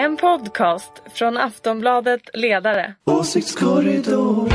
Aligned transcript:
En 0.00 0.16
podcast 0.16 0.92
från 1.14 1.36
Aftonbladet 1.36 2.20
Ledare. 2.34 2.94
Åsiktskorridor. 3.04 4.46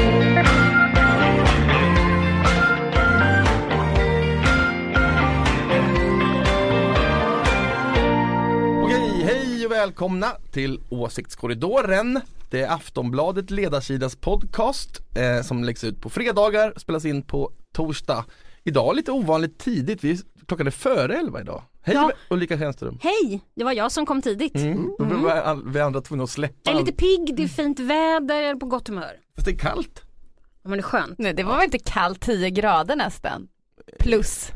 Okej, 8.83 9.23
hej 9.23 9.65
och 9.65 9.71
välkomna 9.71 10.27
till 10.51 10.79
Åsiktskorridoren. 10.89 12.21
Det 12.51 12.61
är 12.61 12.71
Aftonbladet 12.73 13.51
Ledarsidas 13.51 14.15
podcast 14.15 15.01
eh, 15.15 15.41
som 15.41 15.63
läggs 15.63 15.83
ut 15.83 16.01
på 16.01 16.09
fredagar, 16.09 16.73
spelas 16.77 17.05
in 17.05 17.21
på 17.21 17.51
torsdag. 17.75 18.25
Idag 18.67 18.95
lite 18.95 19.11
ovanligt 19.11 19.57
tidigt, 19.59 20.03
vi, 20.03 20.19
klockan 20.47 20.67
är 20.67 20.71
före 20.71 21.17
elva 21.17 21.41
idag. 21.41 21.63
Hej 21.81 21.95
Ja. 21.95 22.11
Ulrika 22.29 22.57
Schenström. 22.57 22.99
Hej, 23.01 23.41
det 23.55 23.63
var 23.63 23.71
jag 23.71 23.91
som 23.91 24.05
kom 24.05 24.21
tidigt. 24.21 24.55
Mm. 24.55 24.89
Då 24.99 25.05
var 25.05 25.31
all- 25.31 25.69
vi 25.71 25.79
andra 25.79 26.01
tvungna 26.01 26.23
att 26.23 26.29
släppa. 26.29 26.55
Jag 26.63 26.75
är 26.75 26.79
lite 26.79 26.91
pigg, 26.91 27.35
det 27.35 27.43
är 27.43 27.47
fint 27.47 27.79
väder, 27.79 28.35
jag 28.35 28.49
är 28.49 28.55
på 28.55 28.65
gott 28.65 28.87
humör. 28.87 29.11
Fast 29.35 29.45
det 29.45 29.51
är 29.51 29.57
kallt. 29.57 30.01
Ja, 30.63 30.69
men 30.69 30.71
det 30.71 30.79
är 30.79 30.83
skönt. 30.83 31.15
Nej 31.17 31.33
det 31.33 31.43
var 31.43 31.55
väl 31.55 31.65
inte 31.65 31.79
kallt 31.79 32.21
10 32.21 32.49
grader 32.49 32.95
nästan? 32.95 33.47
Plus. 33.99 34.51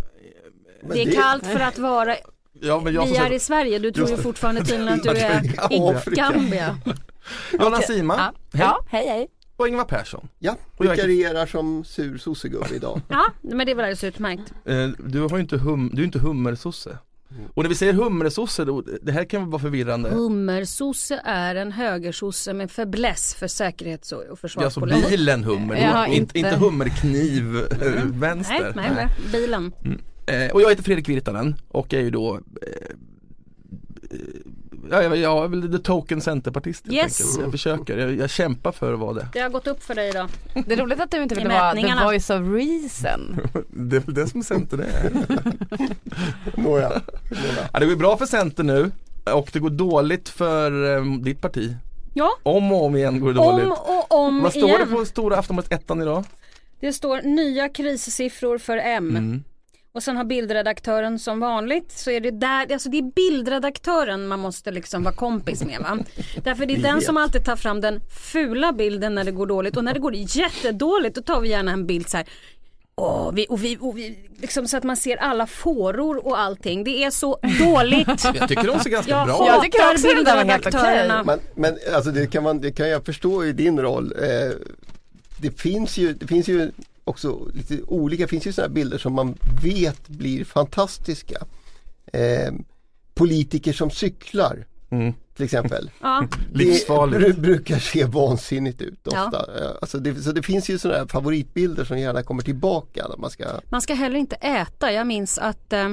det 0.94 1.02
är 1.04 1.12
kallt 1.12 1.46
för 1.46 1.60
att 1.60 1.78
vara, 1.78 2.16
Ja, 2.62 2.82
men 2.84 2.94
jag 2.94 3.06
vi 3.06 3.16
är 3.18 3.26
i 3.28 3.30
sagt, 3.40 3.42
Sverige, 3.42 3.80
du 3.80 3.92
tror 3.92 4.10
ju 4.10 4.16
det. 4.16 4.22
fortfarande 4.22 4.62
tydligen 4.66 4.94
att 4.94 5.04
du 5.04 5.10
är 5.10 5.72
i. 5.74 6.16
Gambia. 6.16 6.78
Johanna 7.54 7.78
Sima 7.78 8.16
Ja. 8.18 8.32
hej. 8.54 8.62
ja, 8.68 8.86
hej 8.90 9.08
hej. 9.08 9.28
Och 9.60 9.68
Ingvar 9.68 9.84
Persson. 9.86 10.28
Ja, 10.40 10.56
Och 10.78 10.86
jag- 10.86 10.92
vikarierar 10.92 11.46
som 11.46 11.84
sur 11.84 12.18
sossegubbe 12.18 12.76
idag. 12.76 13.02
Ja, 13.10 13.26
men 13.42 13.58
det 13.66 13.72
är 13.72 13.76
väl 13.76 13.84
alldeles 13.86 14.04
utmärkt. 14.04 14.54
Eh, 14.66 14.88
du 15.10 15.22
har 15.22 15.30
ju 15.38 15.40
inte 15.42 15.58
hum, 15.58 15.90
du 15.94 16.02
är 16.02 16.06
inte 16.06 16.20
hummersosse. 16.20 16.98
Och 17.54 17.64
när 17.64 17.70
vi 17.70 17.76
säger 17.76 17.94
hummersosse, 17.94 18.66
då, 18.66 18.84
det 19.02 19.12
här 19.12 19.24
kan 19.26 19.50
vara 19.50 19.62
förvirrande. 19.62 20.10
Hummersosse 20.10 21.22
är 21.26 21.56
en 21.56 21.72
högersosse 21.72 22.54
med 22.54 22.72
fäbless 22.72 23.36
för 23.36 23.48
säkerhets 23.48 24.12
och 24.12 24.20
Det 24.20 24.26
är 24.26 24.30
alltså 24.30 24.42
försvarspolitik. 24.48 25.10
bilen 25.10 25.44
hummer, 25.44 25.76
Ja, 25.76 26.08
inte, 26.08 26.18
inte- 26.20 26.40
inte 26.40 26.56
hummerkniv 26.66 27.56
eh, 27.58 27.78
Nej, 27.82 28.04
vänster. 28.06 28.74
nej, 28.76 28.92
nej, 28.96 29.08
bilen. 29.32 29.72
Eh, 30.28 30.52
och 30.52 30.62
jag 30.62 30.70
heter 30.70 30.84
Fredrik 30.84 31.10
Virtanen 31.10 31.56
och 31.68 31.94
är 31.94 32.00
ju 32.02 32.10
då 32.12 32.36
eh, 32.36 32.96
Ja, 34.92 35.04
jag, 35.04 35.18
jag 35.18 35.44
är 35.44 35.48
väl 35.48 35.72
the 35.72 35.78
token 35.80 36.22
centerpartist 36.22 36.86
helt 36.86 36.96
Yes. 36.98 37.38
Jag 37.42 37.52
försöker, 37.52 37.98
jag, 37.98 38.14
jag 38.16 38.30
kämpar 38.30 38.72
för 38.72 38.94
att 38.94 39.00
vara 39.00 39.14
det. 39.14 39.28
Det 39.34 39.40
har 39.40 39.50
gått 39.50 39.68
upp 39.68 39.84
för 39.84 39.96
dig 39.96 40.10
idag. 40.10 40.30
Det 40.68 40.74
är 40.74 40.78
roligt 40.78 41.00
att 41.00 41.12
du 41.12 41.24
inte 41.24 41.36
vill 41.36 41.48
vara 41.48 41.74
the 41.74 42.04
voice 42.06 42.30
of 42.30 42.40
reason. 42.40 43.40
Det 43.70 43.96
är 43.96 44.00
väl 44.00 44.14
det 44.16 44.28
som 44.28 44.44
Centern 44.44 44.80
är. 44.80 45.12
Nåja. 46.62 47.02
Ja, 47.74 47.80
det 47.80 47.86
går 47.86 47.96
bra 47.96 48.18
för 48.18 48.26
Centern 48.26 48.68
nu 48.68 48.92
och 49.34 49.50
det 49.54 49.60
går 49.60 49.70
dåligt 49.70 50.30
för 50.30 50.98
eh, 50.98 51.04
ditt 51.20 51.42
parti. 51.42 51.76
Ja, 52.14 52.30
Om 52.44 52.72
och 52.72 52.86
om 52.86 52.96
igen 52.96 53.20
går 53.20 53.28
det 53.28 53.34
dåligt. 53.34 53.66
om 53.66 53.72
och 53.72 54.12
om 54.26 54.42
Vad 54.44 54.52
står 54.52 54.70
igen. 54.70 54.82
det 54.90 54.96
på 54.96 55.06
stora 55.06 55.38
Aftonbladet 55.38 55.72
ettan 55.74 56.02
idag? 56.02 56.24
Det 56.80 56.94
står 56.94 57.22
nya 57.22 57.70
krissiffror 57.70 58.58
för 58.58 58.78
M. 58.78 59.10
Mm. 59.10 59.44
Och 59.92 60.04
sen 60.04 60.18
har 60.18 60.24
bildredaktören 60.24 61.20
som 61.20 61.40
vanligt 61.40 61.92
så 61.92 62.12
är 62.12 62.22
det 62.22 62.32
där, 62.32 62.74
alltså 62.74 62.90
det 62.90 62.98
är 62.98 63.12
bildredaktören 63.16 64.28
man 64.28 64.40
måste 64.40 64.72
liksom 64.72 65.04
vara 65.04 65.16
kompis 65.16 65.64
med 65.64 65.80
va. 65.80 65.98
Därför 66.44 66.66
det 66.66 66.74
är 66.74 66.82
den 66.82 67.02
som 67.02 67.18
alltid 67.18 67.46
tar 67.46 67.56
fram 67.56 67.82
den 67.82 68.02
fula 68.32 68.74
bilden 68.74 69.16
när 69.16 69.24
det 69.24 69.32
går 69.32 69.46
dåligt 69.46 69.78
och 69.78 69.84
när 69.84 69.94
det 69.94 70.00
går 70.00 70.16
jättedåligt 70.16 71.16
då 71.16 71.22
tar 71.22 71.42
vi 71.42 71.50
gärna 71.50 71.72
en 71.72 71.88
bild 71.88 72.10
så 72.10 72.18
här. 72.18 72.28
Åh, 72.96 73.32
vi, 73.34 73.46
och 73.50 73.64
vi, 73.64 73.78
och 73.82 73.98
vi, 73.98 74.18
liksom 74.42 74.68
så 74.68 74.78
att 74.78 74.84
man 74.84 74.98
ser 74.98 75.18
alla 75.18 75.48
fåror 75.48 76.28
och 76.28 76.40
allting. 76.40 76.84
Det 76.84 77.04
är 77.04 77.10
så 77.10 77.40
dåligt. 77.60 78.24
Jag 78.36 78.50
tycker 78.50 78.68
de 78.68 78.80
ser 78.80 78.90
ganska 78.90 79.12
Jag 79.12 79.28
bra 79.28 79.48
Jag 79.48 79.64
tycker 79.64 79.92
också 79.92 80.08
det 80.08 80.24
där 80.24 80.36
var 80.36 80.44
helt. 80.44 81.26
Men, 81.26 81.40
men 81.56 81.78
alltså 81.94 82.12
det 82.12 82.28
kan, 82.28 82.44
man, 82.44 82.62
det 82.62 82.72
kan 82.72 82.90
jag 82.90 83.06
förstå 83.06 83.46
i 83.46 83.52
din 83.52 83.80
roll. 83.80 84.14
Eh, 84.22 84.56
det, 85.38 85.60
finns 85.60 85.98
ju, 85.98 86.14
det 86.14 86.28
finns 86.28 86.48
ju 86.48 86.72
också 87.10 87.48
lite 87.54 87.82
olika, 87.88 88.24
det 88.24 88.28
finns 88.28 88.48
ju 88.48 88.54
sådana 88.54 88.74
bilder 88.74 88.98
som 88.98 89.14
man 89.14 89.38
vet 89.64 90.08
blir 90.08 90.44
fantastiska. 90.46 91.38
Eh, 92.14 92.54
politiker 93.14 93.74
som 93.74 93.90
cyklar 93.92 94.66
Mm. 94.92 95.14
till 95.36 95.46
exempel. 95.46 95.92
Ja. 96.02 96.28
Livsfarligt. 96.54 97.22
Det 97.22 97.28
bru- 97.28 97.42
brukar 97.42 97.80
se 97.80 98.04
vansinnigt 98.06 98.82
ut 98.82 99.00
Ja. 99.04 99.26
ofta. 99.26 99.62
Eh, 99.62 99.72
Alltså 99.82 99.98
det, 100.00 100.16
så 100.16 100.32
det 100.32 100.42
finns 100.44 100.70
ju 100.70 100.78
sådana 100.78 101.00
här 101.00 101.08
favoritbilder 101.08 101.84
som 101.86 102.00
gärna 102.00 102.24
kommer 102.24 102.42
tillbaka. 102.44 103.08
När 103.08 103.18
man 103.18 103.30
ska, 103.30 103.46
Man 103.70 103.82
ska 103.82 103.94
heller 103.94 104.16
inte 104.20 104.36
äta. 104.36 104.92
Jag 104.92 105.08
minns 105.08 105.38
att 105.38 105.74
eh, 105.74 105.86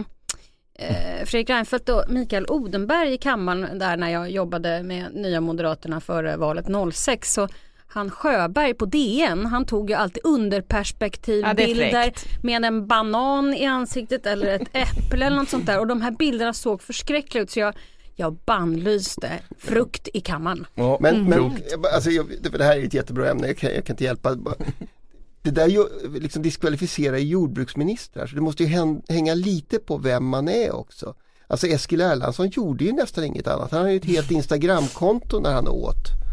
eh, 0.78 1.24
Fredrik 1.24 1.50
Reinfeldt 1.50 1.88
och 1.88 2.02
Mikael 2.08 2.46
Odenberg 2.48 3.12
i 3.12 3.18
kammaren 3.18 3.78
där 3.78 3.96
när 3.96 4.10
jag 4.10 4.30
jobbade 4.30 4.82
med 4.82 5.14
Nya 5.14 5.40
Moderaterna 5.40 6.00
före 6.00 6.36
valet 6.36 6.66
06 6.92 7.32
så 7.32 7.48
han 7.96 8.10
Sjöberg 8.10 8.74
på 8.74 8.86
DN, 8.86 9.46
han 9.46 9.64
tog 9.64 9.90
ju 9.90 9.96
alltid 9.96 10.20
Ja, 10.24 10.30
underperspektivbilder 10.30 12.02
fräckt. 12.02 12.42
med 12.42 12.64
en 12.64 12.86
banan 12.86 13.54
i 13.54 13.66
ansiktet 13.66 14.26
eller 14.26 14.46
ett 14.46 14.68
äpple 14.72 15.26
eller 15.26 15.36
något 15.36 15.48
sånt 15.48 15.66
där 15.66 15.80
och 15.80 15.86
de 15.86 16.02
här 16.02 16.10
bilderna 16.10 16.52
såg 16.52 16.82
förskräckliga 16.82 17.42
ut 17.42 17.50
så 17.50 17.60
jag, 17.60 17.74
jag 18.14 18.34
bannlyste 18.34 19.30
frukt 19.58 20.08
i 20.14 20.20
kammaren. 20.20 20.66
Ja. 20.74 20.98
Men, 21.00 21.24
men 21.24 21.38
Klokt. 21.38 21.74
alltså, 21.94 22.10
jag, 22.10 22.26
det 22.42 22.64
här 22.64 22.76
är 22.78 22.84
ett 22.84 22.94
jättebra 22.94 23.30
ämne, 23.30 23.46
jag 23.46 23.58
kan, 23.58 23.70
jag 23.74 23.84
kan 23.84 23.94
inte 23.94 24.04
hjälpa. 24.04 24.36
Det 25.42 25.50
där 25.50 25.66
ju, 25.66 25.84
liksom 26.20 26.42
diskvalificerar 26.42 27.16
jordbruksministrar, 27.16 28.26
så 28.26 28.34
det 28.34 28.40
måste 28.40 28.62
ju 28.62 28.68
hän, 28.68 29.02
hänga 29.08 29.34
lite 29.34 29.78
på 29.78 29.98
vem 29.98 30.24
man 30.26 30.48
är 30.48 30.74
också. 30.74 31.14
Alltså 31.46 31.66
Eskil 31.66 32.00
Erlandsson 32.00 32.48
gjorde 32.48 32.84
ju 32.84 32.92
nästan 32.92 33.24
inget 33.24 33.46
annat. 33.46 33.70
Han 33.70 33.80
hade 33.80 33.92
ju 33.92 33.98
ett 33.98 34.04
helt 34.04 34.30
Instagramkonto 34.30 35.40
när 35.40 35.52
han 35.52 35.68
åt 35.68 36.25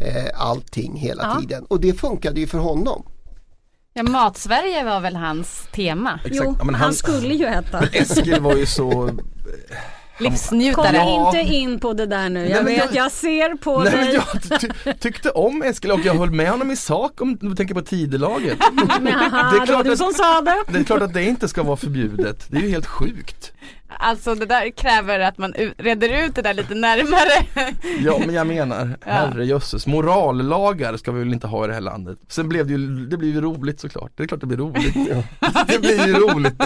eh, 0.00 0.24
allting 0.46 0.96
hela 0.96 1.22
Ja. 1.22 1.40
tiden 1.40 1.64
och 1.64 1.80
det 1.80 1.92
funkade 2.00 2.40
ju 2.40 2.46
för 2.46 2.58
honom. 2.58 3.06
Ja, 3.92 4.02
Matsverige 4.02 4.84
var 4.84 5.00
väl 5.00 5.16
hans 5.16 5.62
tema. 5.72 6.20
Exakt. 6.24 6.36
Jo, 6.44 6.54
Ja, 6.58 6.64
men 6.64 6.74
han, 6.74 6.84
han- 6.84 6.94
skulle 6.94 7.34
ju 7.34 7.44
äta. 7.46 7.80
Eskil 7.92 8.40
var 8.40 8.56
ju 8.56 8.66
så 8.66 8.90
Kom 8.90 9.20
Livsnjutare. 10.18 10.96
Ja. 10.96 11.26
inte 11.38 11.54
in 11.54 11.80
på 11.80 11.92
det 11.92 12.06
där 12.06 12.28
nu. 12.28 12.48
Jag 12.48 12.64
Nej, 12.64 12.74
vet, 12.76 12.84
jag- 12.94 13.04
jag 13.04 13.12
ser 13.12 13.54
på 13.56 13.78
Nej, 13.82 13.92
men 13.96 14.06
dig. 14.06 14.14
jag 14.50 14.60
ty 14.60 14.92
tyckte 14.92 15.30
om 15.30 15.62
Eskil 15.62 15.90
och 15.90 16.00
jag 16.04 16.14
höll 16.14 16.30
med 16.30 16.50
honom 16.50 16.70
i 16.70 16.76
sak 16.76 17.20
om 17.20 17.36
du 17.40 17.54
tänker 17.54 17.74
på 17.74 17.82
tidelaget. 17.82 18.58
Men, 19.00 19.12
haha, 19.12 19.50
Det 19.52 19.62
är 19.62 19.66
det, 19.66 19.72
var 19.72 19.84
du 19.84 19.92
att- 19.92 19.98
som 19.98 20.12
sa 20.12 20.40
det. 20.40 20.62
Det 20.72 20.78
är 20.78 20.84
klart 20.84 21.02
att 21.02 21.14
det 21.14 21.22
inte 21.24 21.48
ska 21.48 21.62
vara 21.62 21.76
förbjudet. 21.76 22.46
Det 22.48 22.56
är 22.56 22.60
ju 22.62 22.70
helt 22.70 22.86
sjukt. 22.86 23.52
Alltså 23.98 24.34
det 24.34 24.46
där 24.46 24.70
kräver 24.70 25.20
att 25.20 25.38
man 25.38 25.52
reder 25.78 26.24
ut 26.24 26.34
det 26.34 26.42
där 26.42 26.54
lite 26.54 26.74
närmare. 26.74 27.46
Ja 28.04 28.18
men 28.26 28.34
jag 28.34 28.46
menar, 28.46 28.98
herrejösses, 29.00 29.86
morallagar 29.86 30.96
ska 30.96 31.12
vi 31.12 31.18
väl 31.18 31.32
inte 31.32 31.46
ha 31.46 31.64
i 31.64 31.68
det 31.68 31.74
här 31.74 31.80
landet. 31.80 32.18
Sen 32.28 32.48
blev 32.48 32.66
det 32.66 32.72
ju, 32.72 33.06
det 33.06 33.16
blir 33.16 33.32
ju 33.32 33.40
roligt 33.40 33.80
såklart. 33.80 34.12
Det 34.14 34.22
är 34.22 34.26
klart 34.26 34.40
det 34.40 34.46
blir 34.46 34.56
roligt. 34.56 34.94
Det 35.66 35.78
blir 35.78 36.06
ju 36.06 36.12
roligt. 36.12 36.62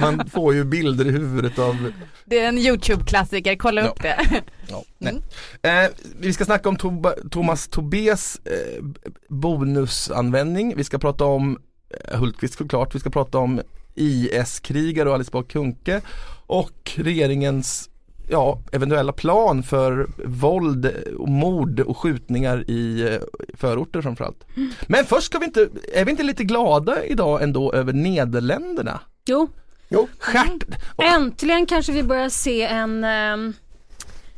Man 0.00 0.28
får 0.28 0.54
ju 0.54 0.64
bilder 0.64 1.06
i 1.06 1.10
huvudet 1.10 1.58
av 1.58 1.92
Det 2.24 2.38
är 2.38 2.48
en 2.48 2.58
YouTube-klassiker, 2.58 3.56
kolla 3.56 3.88
upp 3.88 4.02
det. 4.02 4.42
Ja, 4.68 4.82
nej. 4.98 5.22
Eh, 5.62 5.90
vi 6.18 6.32
ska 6.32 6.44
snacka 6.44 6.68
om 6.68 6.76
Toba, 6.76 7.14
Thomas 7.30 7.68
Tobés 7.68 8.40
eh, 8.44 8.84
bonusanvändning. 9.28 10.76
Vi 10.76 10.84
ska 10.84 10.98
prata 10.98 11.24
om 11.24 11.58
eh, 11.90 12.18
Hultqvist 12.18 12.58
såklart. 12.58 12.94
Vi 12.94 13.00
ska 13.00 13.10
prata 13.10 13.38
om 13.38 13.60
IS-krigare 13.94 15.08
och 15.08 15.14
Alice 15.14 15.30
Bah 15.32 15.42
Kuhnke 15.42 16.00
och 16.48 16.92
regeringens 16.96 17.90
ja, 18.30 18.62
eventuella 18.72 19.12
plan 19.12 19.62
för 19.62 20.06
våld 20.24 20.86
och 21.18 21.28
mord 21.28 21.80
och 21.80 21.96
skjutningar 21.98 22.70
i 22.70 23.02
eh, 23.02 23.20
förorter 23.54 24.02
framförallt. 24.02 24.46
Men 24.86 25.04
först 25.04 25.26
ska 25.26 25.38
vi 25.38 25.44
inte, 25.44 25.68
är 25.94 26.04
vi 26.04 26.10
inte 26.10 26.22
lite 26.22 26.44
glada 26.44 27.04
idag 27.04 27.42
ändå 27.42 27.72
över 27.72 27.92
Nederländerna? 27.92 29.00
Jo, 29.26 29.48
Jo, 29.88 30.08
Stjärt! 30.18 30.64
äntligen 30.98 31.66
kanske 31.66 31.92
vi 31.92 32.02
börjar 32.02 32.28
se 32.28 32.62
en, 32.62 33.04
ehm, 33.04 33.52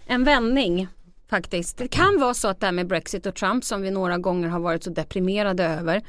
en 0.07 0.25
vändning 0.25 0.89
faktiskt. 1.31 1.79
Det 1.79 1.89
kan 1.89 2.21
vara 2.21 2.35
så 2.35 2.49
att 2.49 2.61
det 2.61 2.67
här 2.67 2.73
med 2.73 2.87
Brexit 2.87 3.27
och 3.27 3.35
Trump 3.35 3.65
som 3.65 3.83
vi 3.83 3.91
några 3.91 4.19
gånger 4.19 4.49
har 4.49 4.61
varit 4.61 4.85
så 4.85 4.91
deprimerade 4.91 5.65
över 5.65 6.03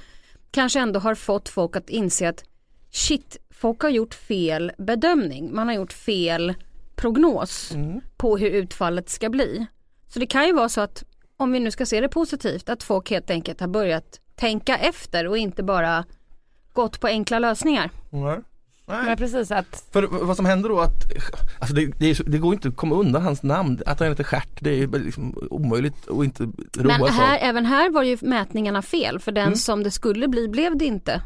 kanske 0.51 0.79
ändå 0.79 0.99
har 0.99 1.15
fått 1.15 1.49
folk 1.49 1.75
att 1.75 1.89
inse 1.89 2.29
att 2.29 2.43
shit, 2.91 3.37
folk 3.61 3.81
har 3.81 3.89
gjort 3.89 4.13
fel 4.13 4.71
bedömning. 4.77 5.55
Man 5.55 5.67
har 5.67 5.75
gjort 5.75 5.93
fel 5.93 6.53
prognos 6.95 7.73
på 8.17 8.37
hur 8.37 8.49
utfallet 8.49 9.09
ska 9.09 9.29
bli. 9.29 9.65
Så 10.07 10.19
det 10.19 10.25
kan 10.25 10.45
ju 10.47 10.53
vara 10.53 10.69
så 10.69 10.81
att 10.81 11.03
om 11.37 11.51
vi 11.51 11.59
nu 11.59 11.71
ska 11.71 11.85
se 11.85 12.01
det 12.01 12.09
positivt 12.09 12.69
att 12.69 12.83
folk 12.83 13.09
helt 13.09 13.29
enkelt 13.29 13.59
har 13.59 13.67
börjat 13.67 14.19
tänka 14.35 14.77
efter 14.77 15.27
och 15.27 15.37
inte 15.37 15.63
bara 15.63 16.05
gått 16.73 16.99
på 16.99 17.07
enkla 17.07 17.39
lösningar. 17.39 17.89
Nej. 18.09 18.39
Nej. 18.85 19.05
Men 19.05 19.17
precis 19.17 19.51
att 19.51 19.89
För 19.93 20.25
vad 20.25 20.35
som 20.35 20.45
händer 20.45 20.69
då 20.69 20.79
att, 20.79 21.03
alltså 21.59 21.75
det, 21.75 21.85
det, 21.99 22.09
är, 22.09 22.23
det 22.29 22.37
går 22.37 22.53
inte 22.53 22.67
att 22.67 22.75
komma 22.75 22.95
undan 22.95 23.21
hans 23.21 23.43
namn, 23.43 23.79
att 23.85 23.99
han 23.99 24.09
heter 24.09 24.23
Stjärt, 24.23 24.49
det 24.59 24.83
är 24.83 24.87
liksom 24.87 25.47
omöjligt 25.51 26.07
att 26.09 26.23
inte 26.25 26.43
roa 26.43 26.97
Men 26.97 27.07
här, 27.07 27.33
av. 27.35 27.39
även 27.41 27.65
här 27.65 27.89
var 27.89 28.03
ju 28.03 28.17
mätningarna 28.21 28.81
fel 28.81 29.19
för 29.19 29.31
den 29.31 29.43
Mm. 29.47 29.55
som 29.55 29.83
det 29.83 29.91
skulle 29.91 30.27
bli 30.27 30.47
blev 30.47 30.77
det 30.77 30.85
inte. 30.85 31.21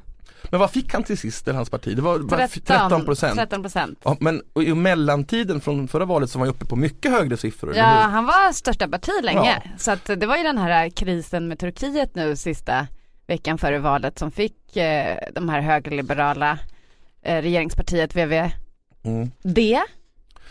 Men 0.51 0.59
vad 0.59 0.71
fick 0.71 0.93
han 0.93 1.03
till 1.03 1.17
sist, 1.17 1.47
eller 1.47 1.55
hans 1.55 1.69
parti? 1.69 1.95
Det 1.95 2.01
var 2.01 2.19
bara 2.19 2.47
13 2.47 2.63
13 2.77 3.05
procent. 3.05 3.35
13 3.39 3.61
procent. 3.61 3.99
Ja, 4.03 4.17
men 4.19 4.41
i 4.61 4.73
mellantiden 4.73 5.61
från 5.61 5.87
förra 5.87 6.05
valet 6.05 6.29
så 6.29 6.39
var 6.39 6.45
han 6.45 6.55
uppe 6.55 6.65
på 6.65 6.75
mycket 6.75 7.11
högre 7.11 7.37
siffror. 7.37 7.75
Ja, 7.75 7.83
han 7.85 8.25
var 8.25 8.53
största 8.53 8.87
parti 8.87 9.11
länge. 9.23 9.61
Så 9.77 9.91
att 9.91 10.05
det 10.05 10.25
var 10.25 10.37
ju 10.37 10.43
den 10.43 10.57
här 10.57 10.89
krisen 10.89 11.47
med 11.47 11.59
Turkiet 11.59 12.15
nu 12.15 12.35
sista 12.35 12.87
veckan 13.27 13.57
före 13.57 13.79
valet 13.79 14.19
som 14.19 14.31
fick 14.31 14.77
eh, 14.77 15.17
de 15.35 15.49
här 15.49 15.61
högerliberala 15.61 16.59
eh, 17.21 17.41
regeringspartiet 17.41 18.15
VVD, 18.15 18.51
Mm. 19.03 19.31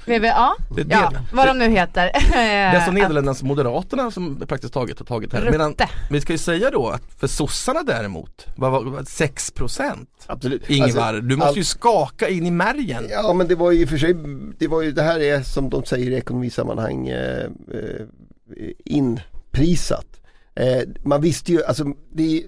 VVA, 0.06 0.54
Det 0.74 0.80
är 0.80 0.84
det. 0.84 0.94
ja 0.94 1.12
vad 1.32 1.46
de 1.46 1.58
nu 1.58 1.68
heter. 1.68 2.10
Det 2.32 2.38
är 2.38 2.74
alltså 2.76 2.90
Nederländernas 2.92 3.42
Moderaterna 3.42 4.10
som 4.10 4.40
praktiskt 4.48 4.74
taget 4.74 4.98
har 4.98 5.06
tagit 5.06 5.32
här. 5.32 5.50
Medan, 5.50 5.74
vi 6.10 6.20
ska 6.20 6.32
ju 6.32 6.38
säga 6.38 6.70
då 6.70 6.88
att 6.88 7.02
för 7.18 7.26
sossarna 7.26 7.82
däremot, 7.82 8.46
vad 8.56 8.72
var 8.72 8.84
vad- 8.84 9.08
6 9.08 9.50
procent? 9.50 10.10
Absolut. 10.26 10.70
Ingvar, 10.70 11.02
Alltså, 11.02 11.20
du 11.20 11.36
måste 11.36 11.48
allt- 11.48 11.58
ju 11.58 11.64
skaka 11.64 12.28
in 12.28 12.46
i 12.46 12.50
märgen. 12.50 13.04
Ja 13.10 13.32
men 13.32 13.48
det 13.48 13.54
var 13.54 13.70
ju 13.70 13.80
i 13.80 13.84
och 13.84 13.88
för 13.88 13.98
sig, 13.98 14.14
det 14.58 14.68
var 14.68 14.82
ju, 14.82 14.92
det 14.92 15.02
här 15.02 15.20
är 15.20 15.42
som 15.42 15.70
de 15.70 15.84
säger 15.84 16.10
i 16.10 16.14
ekonomisammanhang 16.14 17.08
eh, 17.08 17.44
eh, 17.44 18.06
inprisat. 18.84 20.06
Eh, 20.54 20.82
man 21.04 21.20
visste 21.20 21.52
ju, 21.52 21.64
alltså 21.64 21.84
det, 22.12 22.44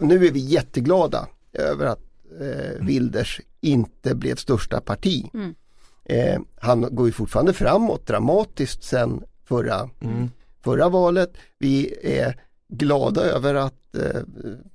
nu 0.00 0.26
är 0.26 0.30
vi 0.32 0.40
jätteglada 0.40 1.26
över 1.52 1.86
att 1.86 2.00
eh, 2.40 2.86
Wilders 2.86 3.40
inte 3.60 4.14
blev 4.14 4.36
största 4.36 4.80
parti. 4.80 5.30
Mm. 5.34 5.54
Eh, 6.08 6.40
han 6.60 6.88
går 6.90 7.06
ju 7.06 7.12
fortfarande 7.12 7.52
framåt 7.52 8.06
dramatiskt 8.06 8.82
sen 8.84 9.22
förra, 9.44 9.90
Mm. 10.00 10.30
förra 10.64 10.88
valet. 10.88 11.32
Vi 11.58 11.94
är 12.02 12.40
glada 12.68 13.20
över 13.22 13.54
att 13.54 13.94
eh, 13.96 14.20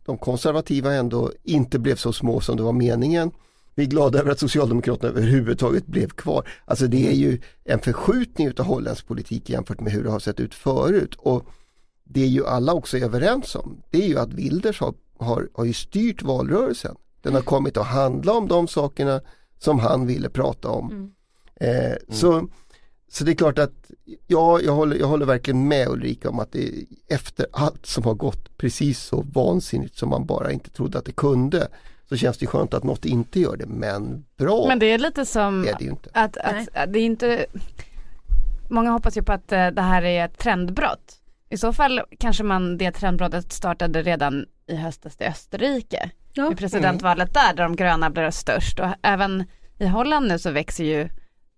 de 0.06 0.18
konservativa 0.18 0.94
ändå 0.94 1.31
inte 1.44 1.80
blev 1.80 1.95
så 1.95 2.13
små 2.13 2.42
som 2.42 2.57
det 2.57 2.63
var 2.63 2.74
meningen. 2.74 3.31
Vi 3.75 3.83
är 3.83 3.88
glada 3.88 4.19
över 4.19 4.31
att 4.31 4.39
Socialdemokraterna 4.39 5.10
överhuvudtaget 5.10 5.86
blev 5.88 6.07
kvar. 6.10 6.48
Alltså 6.66 6.88
det 6.88 7.07
är 7.07 7.13
ju 7.16 7.39
en 7.63 7.80
förskjutning 7.80 8.48
utav 8.48 8.66
holländsk 8.66 9.07
politik 9.07 9.50
jämfört 9.50 9.80
med 9.80 9.94
hur 9.94 10.04
det 10.04 10.10
har 10.10 10.19
sett 10.19 10.39
ut 10.39 10.54
förut. 10.54 11.16
Och 11.18 11.45
det 12.04 12.22
är 12.24 12.28
ju 12.28 12.45
alla 12.45 12.74
också 12.74 12.98
överens 12.98 13.56
om, 13.56 13.81
det 13.89 14.04
är 14.04 14.07
ju 14.07 14.19
att 14.19 14.33
Wilders 14.33 14.80
har, 14.80 14.94
har, 15.19 15.50
har 15.54 15.66
ju 15.66 15.74
styrt 15.74 16.24
valrörelsen. 16.24 16.95
Den 17.22 17.33
har 17.33 17.42
kommit 17.42 17.78
att 17.78 17.86
handla 17.88 18.33
om 18.33 18.48
de 18.48 18.68
sakerna 18.68 19.22
som 19.60 19.80
han 19.80 20.07
ville 20.07 20.30
prata 20.30 20.69
om. 20.69 21.13
Eh, 21.61 21.97
så, 22.09 22.47
så 23.09 23.23
det 23.23 23.31
är 23.31 23.35
klart 23.35 23.59
att 23.59 23.91
ja, 24.27 24.59
jag, 24.61 24.73
håller, 24.73 24.95
jag 24.95 25.07
håller 25.07 25.25
verkligen 25.25 25.67
med 25.67 25.87
Ulrika 25.87 26.29
om 26.29 26.39
att 26.39 26.51
det 26.51 26.85
efter 27.07 27.45
allt 27.51 27.85
som 27.85 28.03
har 28.03 28.13
gått 28.13 28.57
precis 28.57 28.99
så 28.99 29.21
vansinnigt 29.33 29.97
som 29.97 30.09
man 30.09 30.25
bara 30.25 30.51
inte 30.51 30.69
trodde 30.69 30.97
att 30.97 31.05
det 31.05 31.11
kunde 31.11 31.67
så 32.09 32.17
känns 32.17 32.37
det 32.37 32.47
skönt 32.47 32.73
att 32.73 32.83
något 32.83 33.05
inte 33.05 33.39
gör 33.39 33.57
det 33.57 33.65
men 33.65 34.25
bra 34.37 34.65
Men 34.67 34.79
det 34.79 34.85
är 34.85 34.97
lite 34.97 35.25
som 35.25 35.67
är 35.67 35.75
det 35.79 36.09
att, 36.13 36.37
att, 36.37 36.67
att 36.73 36.93
det 36.93 36.99
är 36.99 37.05
inte 37.05 37.45
Många 38.69 38.91
hoppas 38.91 39.17
ju 39.17 39.23
på 39.23 39.33
att 39.33 39.51
eh, 39.51 39.67
det 39.67 39.81
här 39.81 40.01
är 40.01 40.25
ett 40.25 40.37
trendbrott. 40.37 41.21
I 41.49 41.57
så 41.57 41.73
fall 41.73 42.01
kanske 42.19 42.43
man 42.43 42.77
det 42.77 42.91
trendbrottet 42.91 43.51
startade 43.51 44.01
redan 44.01 44.45
i 44.67 44.75
höstas 44.75 45.21
i 45.21 45.23
Österrike. 45.23 46.11
Ja. 46.33 46.51
I 46.51 46.55
presidentvalet 46.55 47.33
där, 47.33 47.53
där 47.53 47.63
de 47.63 47.75
gröna 47.75 48.09
blir 48.09 48.31
störst. 48.31 48.79
Och 48.79 48.87
även 49.01 49.45
i 49.77 49.87
Holland 49.87 50.27
nu 50.27 50.39
så 50.39 50.51
växer 50.51 50.83
ju 50.83 51.09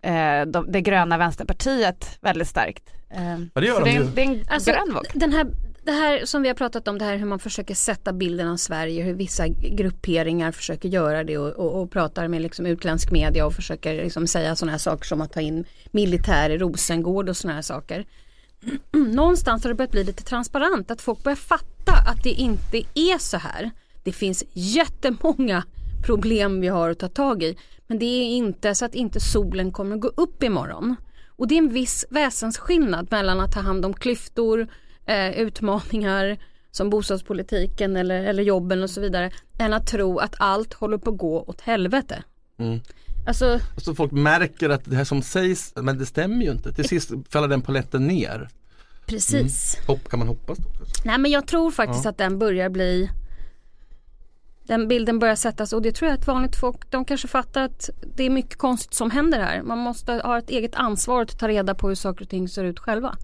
eh, 0.04 0.46
de, 0.48 0.72
det 0.72 0.82
gröna 0.82 1.18
vänsterpartiet 1.18 2.18
väldigt 2.22 2.48
starkt. 2.48 2.84
Eh, 3.10 3.40
Ja, 3.54 3.62
det 3.62 3.68
gör 3.68 3.80
de 3.80 3.84
det, 3.90 3.96
är, 3.96 4.02
ju. 4.02 4.08
det 4.16 4.22
är 4.22 4.26
en 4.26 4.46
Alltså, 4.48 4.72
grön 4.72 4.94
våg. 4.94 5.06
den 5.14 5.34
här, 5.34 5.48
det 5.84 5.92
här 5.92 6.26
som 6.26 6.42
vi 6.42 6.48
har 6.48 6.56
pratat 6.56 6.88
om, 6.88 6.98
det 6.98 7.06
här 7.06 7.18
hur 7.18 7.26
man 7.26 7.40
försöker 7.40 7.76
sätta 7.76 8.14
bilden 8.14 8.48
av 8.48 8.58
Sverige, 8.58 9.04
hur 9.04 9.14
vissa 9.14 9.48
grupperingar 9.48 10.52
försöker 10.52 10.90
göra 10.90 11.24
det 11.24 11.38
och, 11.38 11.50
och, 11.50 11.82
och 11.82 11.92
pratar 11.92 12.28
med 12.28 12.42
liksom 12.42 12.66
utländsk 12.66 13.12
media 13.12 13.46
och 13.46 13.54
försöker 13.54 14.04
liksom 14.04 14.28
säga 14.28 14.56
sådana 14.56 14.72
här 14.72 14.80
saker 14.80 15.06
som 15.06 15.22
att 15.22 15.34
ta 15.34 15.42
in 15.42 15.66
militär 15.92 16.50
i 16.50 16.58
Rosengård 16.58 17.30
och 17.30 17.38
sådana 17.38 17.56
här 17.56 17.62
saker. 17.62 18.06
Någonstans 18.92 19.64
har 19.64 19.70
det 19.70 19.76
börjat 19.76 19.92
bli 19.92 20.04
lite 20.04 20.24
transparent, 20.24 20.92
att 20.92 21.02
folk 21.02 21.24
börjar 21.24 21.36
fatta 21.36 21.92
att 22.08 22.24
det 22.24 22.30
inte 22.30 22.78
är 22.94 23.18
så 23.18 23.38
här. 23.38 23.72
Det 24.04 24.12
finns 24.12 24.44
jättemånga 24.54 25.64
problem 26.04 26.62
vi 26.62 26.68
har 26.68 26.90
att 26.90 27.00
ta 27.00 27.08
tag 27.08 27.44
i. 27.44 27.58
Men 27.88 28.00
det 28.00 28.06
är 28.06 28.36
inte 28.36 28.76
så 28.76 28.86
att 28.86 28.96
inte 28.96 29.20
solen 29.20 29.72
kommer 29.72 29.98
gå 29.98 30.08
upp 30.08 30.44
imorgon. 30.44 30.96
Och 31.28 31.48
det 31.48 31.56
är 31.56 31.58
en 31.58 31.70
viss 31.74 32.06
väsensskillnad 32.10 33.08
mellan 33.12 33.40
att 33.40 33.52
ta 33.52 33.60
hand 33.60 33.86
om 33.86 33.94
klyftor, 33.94 34.68
eh, 35.06 35.30
utmaningar 35.30 36.38
som 36.72 36.90
bostadspolitiken 36.90 37.96
eller, 37.96 38.24
eller 38.24 38.44
jobben 38.44 38.84
och 38.84 38.90
så 38.90 39.02
vidare. 39.02 39.32
Än 39.60 39.74
att 39.74 39.88
tro 39.88 40.18
att 40.18 40.36
allt 40.40 40.74
håller 40.74 40.98
på 40.98 41.10
att 41.10 41.18
gå 41.18 41.42
åt 41.42 41.62
helvete. 41.62 42.24
Mm. 42.58 42.80
Alltså, 43.28 43.60
Så 43.78 43.96
folk 43.96 44.12
märker 44.12 44.70
att 44.70 44.86
det 44.86 44.96
här 44.96 45.04
som 45.04 45.22
sägs, 45.22 45.74
men 45.76 45.98
det 45.98 46.06
stämmer 46.06 46.46
ju 46.46 46.52
inte. 46.52 46.74
Till 46.74 46.88
sist 46.88 47.12
faller 47.30 47.48
den 47.48 47.62
paletten 47.62 48.08
ner. 48.08 48.50
precis. 49.06 49.78
Hopp, 49.88 50.10
kan 50.10 50.20
man 50.20 50.28
hoppas 50.28 50.58
då? 50.58 50.64
Nej 51.06 51.18
men 51.18 51.32
jag 51.32 51.48
tror 51.48 51.72
faktiskt 51.72 52.06
att 52.06 52.18
den 52.18 52.40
börjar 52.40 52.70
bli 52.70 53.10
den 54.68 54.88
bilden 54.88 55.20
börjar 55.20 55.36
sättas 55.36 55.74
och 55.74 55.82
det 55.82 55.92
tror 55.92 56.10
jag 56.12 56.20
att 56.20 56.28
vanligt 56.28 56.56
folk 56.56 56.92
de 56.92 57.06
kanske 57.06 57.28
fattar 57.28 57.62
att 57.64 57.90
det 58.16 58.24
är 58.24 58.30
mycket 58.30 58.58
konstigt 58.58 58.94
som 58.94 59.12
händer 59.12 59.40
här. 59.40 59.62
Man 59.62 59.78
måste 59.78 60.14
ha 60.14 60.38
ett 60.38 60.50
eget 60.50 60.76
ansvar 60.76 61.22
att 61.22 61.40
ta 61.40 61.48
reda 61.48 61.76
på 61.76 61.88
hur 61.88 61.96
saker 61.96 62.24
och 62.26 62.30
ting 62.30 62.48
ser 62.50 62.64
ut 62.64 62.80
själva. 62.80 63.16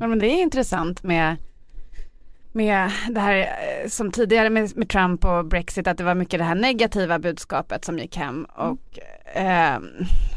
Ja, 0.00 0.06
men 0.06 0.18
det 0.18 0.26
är 0.26 0.42
intressant 0.42 1.02
med, 1.02 1.36
med 2.52 2.90
det 3.10 3.20
här 3.20 3.36
eh, 3.38 3.88
som 3.88 4.10
tidigare 4.10 4.50
med, 4.50 4.76
med 4.76 4.88
Trump 4.88 5.24
och 5.24 5.44
Brexit, 5.44 5.86
att 5.86 5.98
det 5.98 6.04
var 6.04 6.14
mycket 6.14 6.38
det 6.40 6.44
här 6.44 6.54
negativa 6.54 7.18
budskapet 7.18 7.84
som 7.84 7.98
gick 7.98 8.16
hem 8.16 8.44
och 8.44 8.98
eh, 9.36 9.76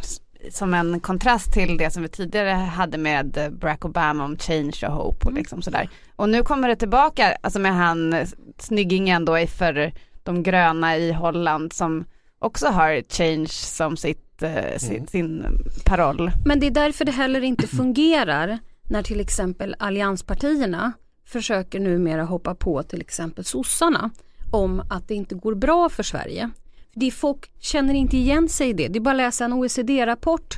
s- 0.02 0.22
som 0.52 0.74
en 0.74 1.00
kontrast 1.00 1.54
till 1.54 1.78
det 1.78 1.92
som 1.92 2.04
vi 2.04 2.10
tidigare 2.10 2.50
hade 2.50 2.98
med 2.98 3.38
eh, 3.38 3.50
Barack 3.50 3.86
Obama 3.86 4.26
om 4.26 4.38
change 4.38 4.80
och 4.88 4.94
hope 4.94 5.28
och 5.28 5.34
liksom 5.34 5.62
sådär. 5.62 5.90
Och 6.16 6.30
nu 6.30 6.44
kommer 6.44 6.68
det 6.68 6.76
tillbaka, 6.76 7.38
alltså 7.42 7.60
med 7.60 7.76
han 7.76 8.14
eh, 8.14 8.28
snyggingen 8.58 9.26
då 9.26 9.40
i 9.40 9.48
för 9.48 9.92
de 10.26 10.44
gröna 10.44 10.98
i 10.98 11.12
Holland 11.12 11.74
som 11.74 12.06
också 12.40 12.68
har 12.68 13.04
change 13.10 13.48
som 13.48 13.98
sitt, 13.98 14.42
eh, 14.42 14.78
sin, 14.78 15.08
sin 15.08 15.46
paroll. 15.86 16.32
Men 16.46 16.60
det 16.60 16.68
är 16.68 16.72
därför 16.72 17.06
det 17.06 17.12
heller 17.12 17.42
inte 17.42 17.68
fungerar 17.78 18.60
när 18.90 19.04
till 19.04 19.20
exempel 19.20 19.76
allianspartierna 19.80 20.94
försöker 21.26 21.80
numera 21.80 22.24
hoppa 22.24 22.56
på 22.56 22.84
till 22.84 23.02
exempel 23.02 23.46
sossarna 23.46 24.10
om 24.52 24.84
att 24.90 25.08
det 25.08 25.16
inte 25.16 25.36
går 25.36 25.56
bra 25.56 25.90
för 25.90 26.04
Sverige. 26.04 26.50
Det 26.94 27.12
folk 27.12 27.52
känner 27.60 27.94
inte 27.94 28.18
igen 28.18 28.50
sig 28.50 28.70
i 28.70 28.74
det. 28.74 28.88
Det 28.88 29.00
är 29.00 29.02
bara 29.02 29.12
att 29.12 29.18
läsa 29.18 29.46
en 29.46 29.54
OECD-rapport. 29.54 30.56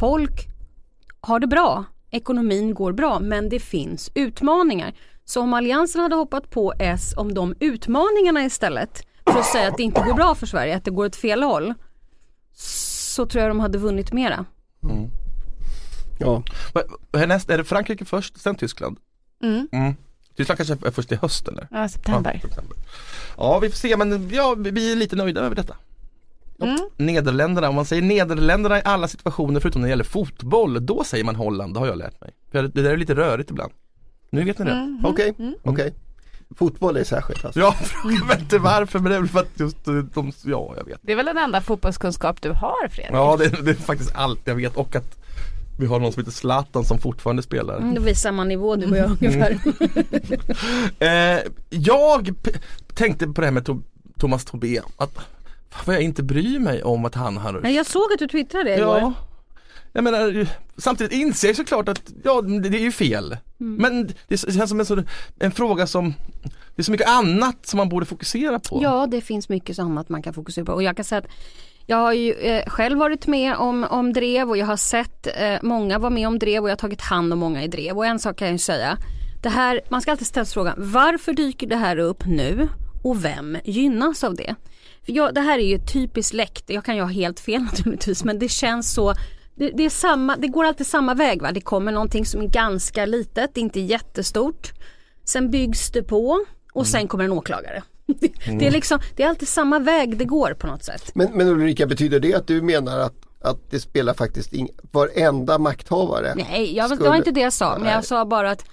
Folk 0.00 0.46
har 1.20 1.40
det 1.40 1.46
bra. 1.46 1.84
Ekonomin 2.10 2.74
går 2.74 2.92
bra 2.92 3.20
men 3.20 3.48
det 3.48 3.60
finns 3.60 4.10
utmaningar. 4.14 4.94
Så 5.24 5.40
om 5.40 5.54
Alliansen 5.54 6.00
hade 6.00 6.14
hoppat 6.14 6.50
på 6.50 6.72
S 6.78 7.14
om 7.16 7.34
de 7.34 7.54
utmaningarna 7.60 8.44
istället 8.44 9.02
för 9.26 9.38
att 9.38 9.46
säga 9.46 9.68
att 9.68 9.76
det 9.76 9.82
inte 9.82 10.00
går 10.00 10.14
bra 10.14 10.34
för 10.34 10.46
Sverige, 10.46 10.76
att 10.76 10.84
det 10.84 10.90
går 10.90 11.06
åt 11.06 11.16
fel 11.16 11.42
håll 11.42 11.74
så 12.52 13.26
tror 13.26 13.42
jag 13.42 13.50
de 13.50 13.60
hade 13.60 13.78
vunnit 13.78 14.12
mera. 14.12 14.44
Ja. 16.18 16.42
Vad- 16.74 17.20
Härnäst, 17.20 17.50
är 17.50 17.58
det 17.58 17.64
Frankrike 17.64 18.04
först, 18.04 18.40
sen 18.40 18.54
Tyskland? 18.54 18.98
Mm. 19.42 19.68
Mm. 19.72 19.94
Tyskland 20.36 20.56
kanske 20.56 20.88
är 20.88 20.90
först 20.90 21.12
i 21.12 21.16
höst 21.16 21.48
eller? 21.48 21.68
Ja, 21.70 21.88
september. 21.88 22.40
Ja, 22.42 22.48
september. 22.48 22.76
Ja 23.36 23.58
vi 23.58 23.68
får 23.70 23.76
se 23.76 23.96
men 23.96 24.30
ja, 24.32 24.54
vi 24.58 24.92
är 24.92 24.96
lite 24.96 25.16
nöjda 25.16 25.40
över 25.40 25.56
detta. 25.56 25.76
Mm. 26.60 26.78
Nederländerna, 26.96 27.68
om 27.68 27.74
man 27.74 27.84
säger 27.84 28.02
Nederländerna 28.02 28.78
i 28.78 28.82
alla 28.84 29.08
situationer 29.08 29.60
förutom 29.60 29.80
när 29.82 29.86
det 29.88 29.90
gäller 29.90 30.04
fotboll, 30.04 30.86
då 30.86 31.04
säger 31.04 31.24
man 31.24 31.36
Holland, 31.36 31.74
det 31.74 31.80
har 31.80 31.86
jag 31.86 31.98
lärt 31.98 32.20
mig. 32.20 32.30
För 32.52 32.62
det 32.62 32.82
där 32.82 32.90
är 32.90 32.96
lite 32.96 33.14
rörigt 33.14 33.50
ibland. 33.50 33.72
Nu 34.34 34.44
vet 34.44 34.58
ni 34.58 34.64
det. 34.64 34.70
Mm. 34.70 35.00
Okej, 35.04 35.34
okej. 35.62 35.94
Fotboll 36.56 36.96
är 36.96 37.04
särskilt 37.04 37.44
alltså. 37.44 37.60
Ja, 37.60 37.72
fråga 37.82 38.24
mig 38.24 38.36
inte 38.40 38.58
varför 38.58 38.98
men 38.98 39.10
det 39.10 39.16
är 39.16 39.20
väl 39.20 39.28
för 39.28 39.40
att 39.40 39.60
just 39.60 39.88
eh, 39.88 39.94
de, 39.94 40.32
ja 40.44 40.74
jag 40.76 40.84
vet. 40.84 40.98
Det 41.02 41.12
är 41.12 41.16
väl 41.16 41.26
den 41.26 41.38
enda 41.38 41.60
fotbollskunskap 41.60 42.42
du 42.42 42.50
har 42.50 42.88
Fredrik? 42.88 43.14
Ja 43.14 43.36
det, 43.36 43.48
det 43.64 43.70
är 43.70 43.74
faktiskt 43.74 44.14
allt 44.14 44.40
jag 44.44 44.54
vet 44.54 44.76
och 44.76 44.96
att 44.96 45.18
vi 45.78 45.86
har 45.86 45.98
någon 46.00 46.12
som 46.12 46.20
heter 46.20 46.32
Zlatan 46.32 46.84
som 46.84 46.98
fortfarande 46.98 47.42
spelar. 47.42 47.76
Mm, 47.76 47.94
då 47.94 48.00
är 48.00 48.04
vi 48.04 48.14
samma 48.14 48.44
nivå 48.44 48.76
du 48.76 48.90
och 48.90 48.96
jag 48.96 49.10
ungefär. 49.10 49.58
Eh, 50.98 51.40
jag 51.70 52.34
tänkte 52.94 53.26
på 53.26 53.40
det 53.40 53.46
här 53.46 53.52
med 53.52 53.62
to- 53.68 53.82
Thomas 54.18 54.44
Tobé, 54.44 54.80
att 54.96 55.18
vad 55.84 55.96
jag 55.96 56.02
inte 56.02 56.22
bryr 56.22 56.58
mig 56.58 56.82
om 56.82 57.04
att 57.04 57.14
han 57.14 57.36
har 57.36 57.52
Men 57.52 57.74
jag 57.74 57.86
såg 57.86 58.12
att 58.12 58.18
du 58.18 58.28
twittrade 58.28 58.64
det 58.70 58.76
igår. 58.76 59.12
Ja, 59.94 59.98
jag 59.98 60.04
menar 60.04 60.48
samtidigt 60.76 61.12
inser 61.12 61.48
jag 61.48 61.56
såklart 61.56 61.88
att 61.88 62.12
ja, 62.24 62.40
det, 62.40 62.68
det 62.68 62.78
är 62.78 62.82
ju 62.82 62.92
fel. 62.92 63.36
Mm. 63.60 63.76
Men 63.76 64.14
det 64.28 64.36
känns 64.36 64.70
som 64.70 64.80
en, 64.80 64.86
så, 64.86 65.02
en 65.38 65.52
fråga 65.52 65.86
som, 65.86 66.14
det 66.74 66.82
är 66.82 66.82
så 66.82 66.92
mycket 66.92 67.08
annat 67.08 67.66
som 67.66 67.78
man 67.78 67.88
borde 67.88 68.06
fokusera 68.06 68.58
på. 68.58 68.80
Ja, 68.82 69.06
det 69.06 69.20
finns 69.20 69.48
mycket 69.48 69.78
annat 69.78 70.08
man 70.08 70.22
kan 70.22 70.34
fokusera 70.34 70.64
på. 70.64 70.72
Och 70.72 70.82
jag 70.82 70.96
kan 70.96 71.04
säga 71.04 71.18
att 71.18 71.30
jag 71.86 71.96
har 71.96 72.12
ju 72.12 72.32
eh, 72.32 72.66
själv 72.66 72.98
varit 72.98 73.26
med 73.26 73.56
om, 73.56 73.84
om 73.84 74.12
drev 74.12 74.50
och 74.50 74.56
jag 74.56 74.66
har 74.66 74.76
sett 74.76 75.26
eh, 75.36 75.56
många 75.62 75.98
vara 75.98 76.10
med 76.10 76.28
om 76.28 76.38
drev 76.38 76.62
och 76.62 76.68
jag 76.68 76.72
har 76.72 76.78
tagit 76.78 77.00
hand 77.00 77.32
om 77.32 77.38
många 77.38 77.64
i 77.64 77.68
drev. 77.68 77.96
Och 77.96 78.06
en 78.06 78.18
sak 78.18 78.38
kan 78.38 78.48
jag 78.48 78.52
ju 78.52 78.58
säga. 78.58 78.98
Det 79.42 79.48
här, 79.48 79.80
man 79.88 80.02
ska 80.02 80.10
alltid 80.10 80.26
ställa 80.26 80.44
sig 80.44 80.54
frågan, 80.54 80.74
varför 80.78 81.32
dyker 81.32 81.66
det 81.66 81.76
här 81.76 81.98
upp 81.98 82.26
nu? 82.26 82.68
och 83.04 83.24
vem 83.24 83.58
gynnas 83.64 84.24
av 84.24 84.34
det? 84.34 84.54
För 85.06 85.12
jag, 85.12 85.34
det 85.34 85.40
här 85.40 85.58
är 85.58 85.66
ju 85.66 85.78
typiskt 85.78 86.34
läkt, 86.34 86.70
jag 86.70 86.84
kan 86.84 86.96
ju 86.96 87.02
ha 87.02 87.08
helt 87.08 87.40
fel 87.40 87.62
naturligtvis 87.72 88.24
men 88.24 88.38
det 88.38 88.48
känns 88.48 88.94
så 88.94 89.14
det, 89.54 89.70
det, 89.70 89.84
är 89.84 89.90
samma, 89.90 90.36
det 90.36 90.48
går 90.48 90.64
alltid 90.64 90.86
samma 90.86 91.14
väg 91.14 91.42
va? 91.42 91.52
Det 91.52 91.60
kommer 91.60 91.92
någonting 91.92 92.26
som 92.26 92.40
är 92.40 92.46
ganska 92.46 93.06
litet, 93.06 93.56
inte 93.56 93.80
jättestort. 93.80 94.72
Sen 95.24 95.50
byggs 95.50 95.90
det 95.90 96.02
på 96.02 96.44
och 96.72 96.86
sen 96.86 97.08
kommer 97.08 97.24
en 97.24 97.32
åklagare. 97.32 97.82
Det, 98.06 98.58
det, 98.58 98.66
är 98.66 98.70
liksom, 98.70 98.98
det 99.16 99.22
är 99.22 99.28
alltid 99.28 99.48
samma 99.48 99.78
väg 99.78 100.16
det 100.18 100.24
går 100.24 100.54
på 100.54 100.66
något 100.66 100.84
sätt. 100.84 101.10
Men, 101.14 101.32
men 101.32 101.48
Ulrika, 101.48 101.86
betyder 101.86 102.20
det 102.20 102.34
att 102.34 102.46
du 102.46 102.62
menar 102.62 102.98
att, 102.98 103.14
att 103.40 103.70
det 103.70 103.80
spelar 103.80 104.14
faktiskt 104.14 104.52
ing, 104.52 104.68
varenda 104.92 105.58
makthavare? 105.58 106.34
Nej, 106.34 106.76
jag, 106.76 106.90
det 106.90 106.94
skulle- 106.94 107.08
var 107.10 107.16
inte 107.16 107.30
det 107.30 107.40
jag 107.40 107.52
sa. 107.52 107.72
Men 107.72 107.82
Nej. 107.82 107.92
jag 107.92 108.04
sa 108.04 108.24
bara 108.24 108.50
att 108.50 108.64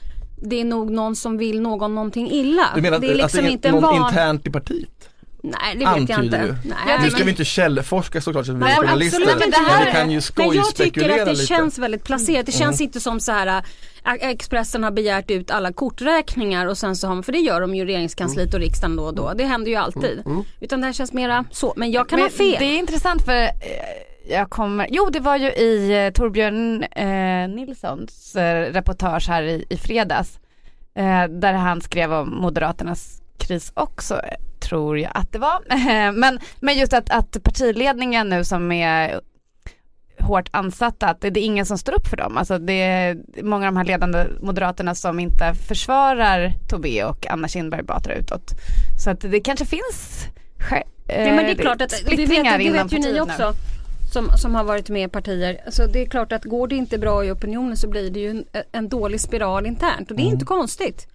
det 0.43 0.61
är 0.61 0.65
nog 0.65 0.91
någon 0.91 1.15
som 1.15 1.37
vill 1.37 1.61
någon 1.61 1.95
någonting 1.95 2.31
illa. 2.31 2.67
Du 2.75 2.81
menar 2.81 2.95
att 2.95 3.01
det 3.01 3.11
är 3.11 3.15
liksom 3.15 3.39
att 3.39 3.45
det 3.45 3.49
är 3.49 3.51
inte 3.51 3.67
en 3.67 3.73
någon 3.75 3.83
van... 3.83 4.07
internt 4.07 4.47
i 4.47 4.49
partiet? 4.49 5.09
Nej, 5.43 5.53
det 5.73 5.77
vet 5.79 5.81
jag 5.81 5.93
Antyder 5.99 6.23
inte. 6.23 6.37
du? 6.37 6.47
Nej, 6.69 6.77
Nu 6.87 7.01
men- 7.01 7.11
ska 7.11 7.23
vi 7.23 7.29
inte 7.31 7.45
källforska 7.45 8.21
såklart 8.21 8.45
så 8.45 8.53
vi 8.53 8.59
Nej, 8.59 8.71
är 8.73 8.77
men 8.79 8.87
journalister. 8.87 9.17
absolut 9.21 9.39
men. 9.39 9.49
Det 9.51 9.71
här 9.71 9.85
vi 9.85 9.91
kan 9.91 10.11
ju 10.11 10.21
Men 10.37 10.55
jag 10.55 10.75
tycker 10.75 11.09
att 11.19 11.25
det 11.25 11.31
lite. 11.33 11.45
känns 11.45 11.77
väldigt 11.79 12.03
placerat. 12.03 12.45
Det 12.45 12.51
känns 12.51 12.81
inte 12.81 12.99
som 12.99 13.19
så 13.19 13.31
här 13.31 13.47
äh, 14.05 14.13
Expressen 14.29 14.83
har 14.83 14.91
begärt 14.91 15.31
ut 15.31 15.51
alla 15.51 15.73
korträkningar 15.73 16.65
och 16.65 16.77
sen 16.77 16.95
så 16.95 17.07
har 17.07 17.21
för 17.21 17.31
det 17.31 17.37
gör 17.39 17.61
de 17.61 17.75
ju 17.75 17.85
regeringskansliet 17.85 18.53
och 18.53 18.59
riksdagen 18.59 18.95
då 18.95 19.03
och 19.03 19.15
då. 19.15 19.33
Det 19.33 19.43
händer 19.45 19.71
ju 19.71 19.75
alltid. 19.77 20.23
Utan 20.59 20.81
det 20.81 20.85
här 20.87 20.93
känns 20.93 21.13
mera 21.13 21.45
så. 21.51 21.73
Men 21.77 21.91
jag 21.91 22.09
kan 22.09 22.19
Men 22.19 22.23
ha 22.23 22.29
fel. 22.37 22.55
Det 22.59 22.65
är 22.65 22.79
intressant 22.79 23.25
för 23.25 23.41
eh, 23.43 23.49
jag 24.29 24.49
kommer, 24.49 24.87
jo 24.91 25.09
det 25.09 25.19
var 25.19 25.37
ju 25.37 25.47
i 25.51 26.05
eh, 26.05 26.11
Torbjörn 26.13 26.83
eh, 26.83 27.49
Nilssons 27.55 28.35
eh, 28.35 28.71
reportage 28.73 29.27
här 29.29 29.43
i, 29.43 29.65
i 29.69 29.77
fredags. 29.77 30.39
Eh, 30.95 31.23
där 31.29 31.53
han 31.53 31.81
skrev 31.81 32.13
om 32.13 32.29
Moderaternas 32.29 33.21
kris 33.37 33.71
också, 33.75 34.21
tror 34.61 34.99
jag 34.99 35.11
att 35.15 35.31
det 35.31 35.39
var. 35.39 35.59
men, 36.11 36.39
men 36.59 36.77
just 36.77 36.93
att, 36.93 37.09
att 37.09 37.43
partiledningen 37.43 38.29
nu 38.29 38.43
som 38.43 38.71
är 38.71 39.21
hårt 40.19 40.49
ansatta, 40.51 41.07
att 41.07 41.21
det, 41.21 41.29
det 41.29 41.39
är 41.39 41.45
ingen 41.45 41.65
som 41.65 41.77
står 41.77 41.93
upp 41.93 42.07
för 42.07 42.17
dem. 42.17 42.37
Alltså 42.37 42.57
det 42.59 42.81
är 42.81 43.17
många 43.43 43.67
av 43.67 43.73
de 43.73 43.77
här 43.77 43.85
ledande 43.85 44.25
moderaterna 44.41 44.95
som 44.95 45.19
inte 45.19 45.53
försvarar 45.67 46.53
Tobé 46.69 47.03
och 47.03 47.27
Anna 47.29 47.47
Kinberg 47.47 47.83
Batra 47.83 48.13
utåt. 48.15 48.51
Så 49.03 49.09
att 49.09 49.21
det 49.21 49.39
kanske 49.39 49.65
finns 49.65 50.25
sk- 50.57 50.83
Ja 51.07 51.35
men 51.35 51.45
det 51.45 51.51
är 51.51 51.55
klart 51.55 51.81
att 51.81 51.89
det 51.89 52.15
vet, 52.15 52.29
det 52.59 52.69
vet 52.71 52.93
ju 52.93 52.99
ni 52.99 53.13
nu. 53.13 53.21
också. 53.21 53.53
Som, 54.13 54.37
som 54.37 54.55
har 54.55 54.63
varit 54.63 54.89
med 54.89 55.03
i 55.03 55.07
partier. 55.07 55.61
Alltså 55.65 55.87
det 55.87 56.01
är 56.01 56.05
klart 56.05 56.31
att 56.31 56.43
går 56.45 56.67
det 56.67 56.75
inte 56.75 56.97
bra 56.97 57.25
i 57.25 57.31
opinionen 57.31 57.77
så 57.77 57.87
blir 57.89 58.09
det 58.11 58.19
ju 58.19 58.29
en, 58.29 58.45
en 58.71 58.89
dålig 58.89 59.21
spiral 59.21 59.65
internt 59.65 60.11
och 60.11 60.17
det 60.17 60.23
är 60.23 60.27
inte 60.27 60.45
konstigt. 60.45 61.07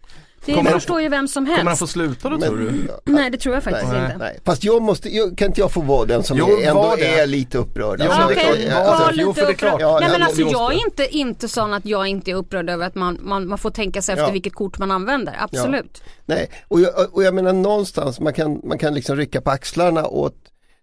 Det 0.47 0.53
Kommer 0.55 0.71
han- 0.71 0.81
förstår 0.81 1.00
ju 1.03 1.09
vem 1.09 1.29
som 1.29 1.45
Kommer 1.47 1.57
han 1.59 1.67
helst. 1.67 1.81
få 1.81 1.87
sluta 1.87 2.29
då 2.29 2.38
Men- 2.38 2.49
tror 2.49 2.59
du? 2.59 2.88
Nej 3.12 3.31
det 3.31 3.38
tror 3.38 3.55
jag 3.55 3.65
faktiskt 3.65 3.93
Nej, 3.93 4.05
inte. 4.05 4.17
nej. 4.19 4.38
Fast 4.45 4.65
jag 4.65 4.83
måste, 4.83 5.17
jag, 5.17 5.38
kan 5.38 5.47
inte 5.47 5.61
jag 5.61 5.73
få 5.73 5.81
vara 5.81 6.05
den 6.05 6.23
som 6.23 6.38
Jo, 6.38 6.47
är, 6.59 6.69
ändå 6.69 6.83
var 6.83 6.97
det. 6.97 7.19
är 7.21 7.26
lite 7.26 7.59
upprörd? 7.59 8.00
Ja, 8.00 8.05
Alltså, 8.05 8.21
men 8.21 8.31
Okej, 8.53 8.67
det 8.67 8.73
Ja, 8.73 8.85
var 8.85 8.93
alltså, 8.93 9.11
jo, 9.21 9.29
lite 9.29 9.41
för 9.41 9.47
det 9.47 9.53
är 9.53 9.57
klart. 9.57 9.73
upprörd. 9.75 9.88
Ja, 9.91 9.99
Nej 10.00 10.09
men 10.11 10.21
ja, 10.21 10.26
alltså 10.26 10.43
jag 10.43 10.73
är 10.75 10.85
inte, 10.87 11.17
inte 11.17 11.49
sån 11.49 11.73
att 11.75 11.87
jag 11.87 12.07
inte 12.07 12.31
är 12.31 12.35
upprörd 12.35 12.71
över 12.71 12.87
att 12.87 12.95
man, 12.95 13.19
man, 13.23 13.49
man 13.49 13.59
får 13.59 13.71
tänka 13.71 14.03
sig 14.03 14.12
efter 14.12 14.26
Ja. 14.26 14.31
vilket 14.33 14.55
kort 14.55 14.79
man 14.79 14.91
använder. 14.91 15.37
Absolut. 15.38 16.03
Nej, 16.26 16.50
och 16.69 16.81
jag, 16.81 17.15
och 17.15 17.23
jag 17.23 17.35
menar 17.35 17.53
någonstans, 17.53 18.21
man 18.21 18.33
kan, 18.33 18.61
man 18.65 18.79
kan 18.79 18.95
liksom 18.95 19.17
rycka 19.17 19.41
på 19.41 19.50
axlarna 19.50 20.07
åt 20.07 20.35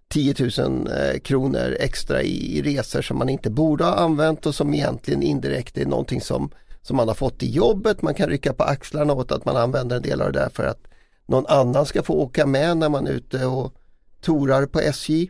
10 0.10 0.36
000 0.58 0.88
eh, 0.88 1.20
kronor 1.20 1.75
extra 1.79 2.22
i, 2.22 2.58
i 2.58 2.62
resor 2.62 3.01
som 3.01 3.17
man 3.17 3.29
inte 3.29 3.50
borde 3.50 3.84
ha 3.84 3.93
använt 3.96 4.46
och 4.46 4.55
som 4.55 4.74
egentligen 4.74 5.24
indirekt 5.24 5.77
är 5.77 5.86
någonting 5.86 6.22
som, 6.22 6.51
som 6.83 6.97
man 6.97 7.07
har 7.07 7.15
fått 7.15 7.43
i 7.43 7.51
jobbet. 7.51 8.01
Man 8.01 8.13
kan 8.13 8.29
rycka 8.29 8.53
på 8.53 8.63
axlarna 8.63 9.13
åt 9.13 9.31
att 9.31 9.45
man 9.45 9.57
använder 9.57 9.95
en 9.95 10.01
del 10.01 10.21
av 10.21 10.31
det 10.31 10.39
där 10.39 10.49
för 10.49 10.63
att 10.63 10.87
någon 11.25 11.45
annan 11.47 11.85
ska 11.85 12.03
få 12.03 12.13
åka 12.13 12.45
med 12.45 12.77
när 12.77 12.89
man 12.89 13.07
är 13.07 13.11
ute 13.11 13.45
och 13.45 13.73
torar 14.21 14.65
på 14.65 14.79
SJ. 14.79 15.29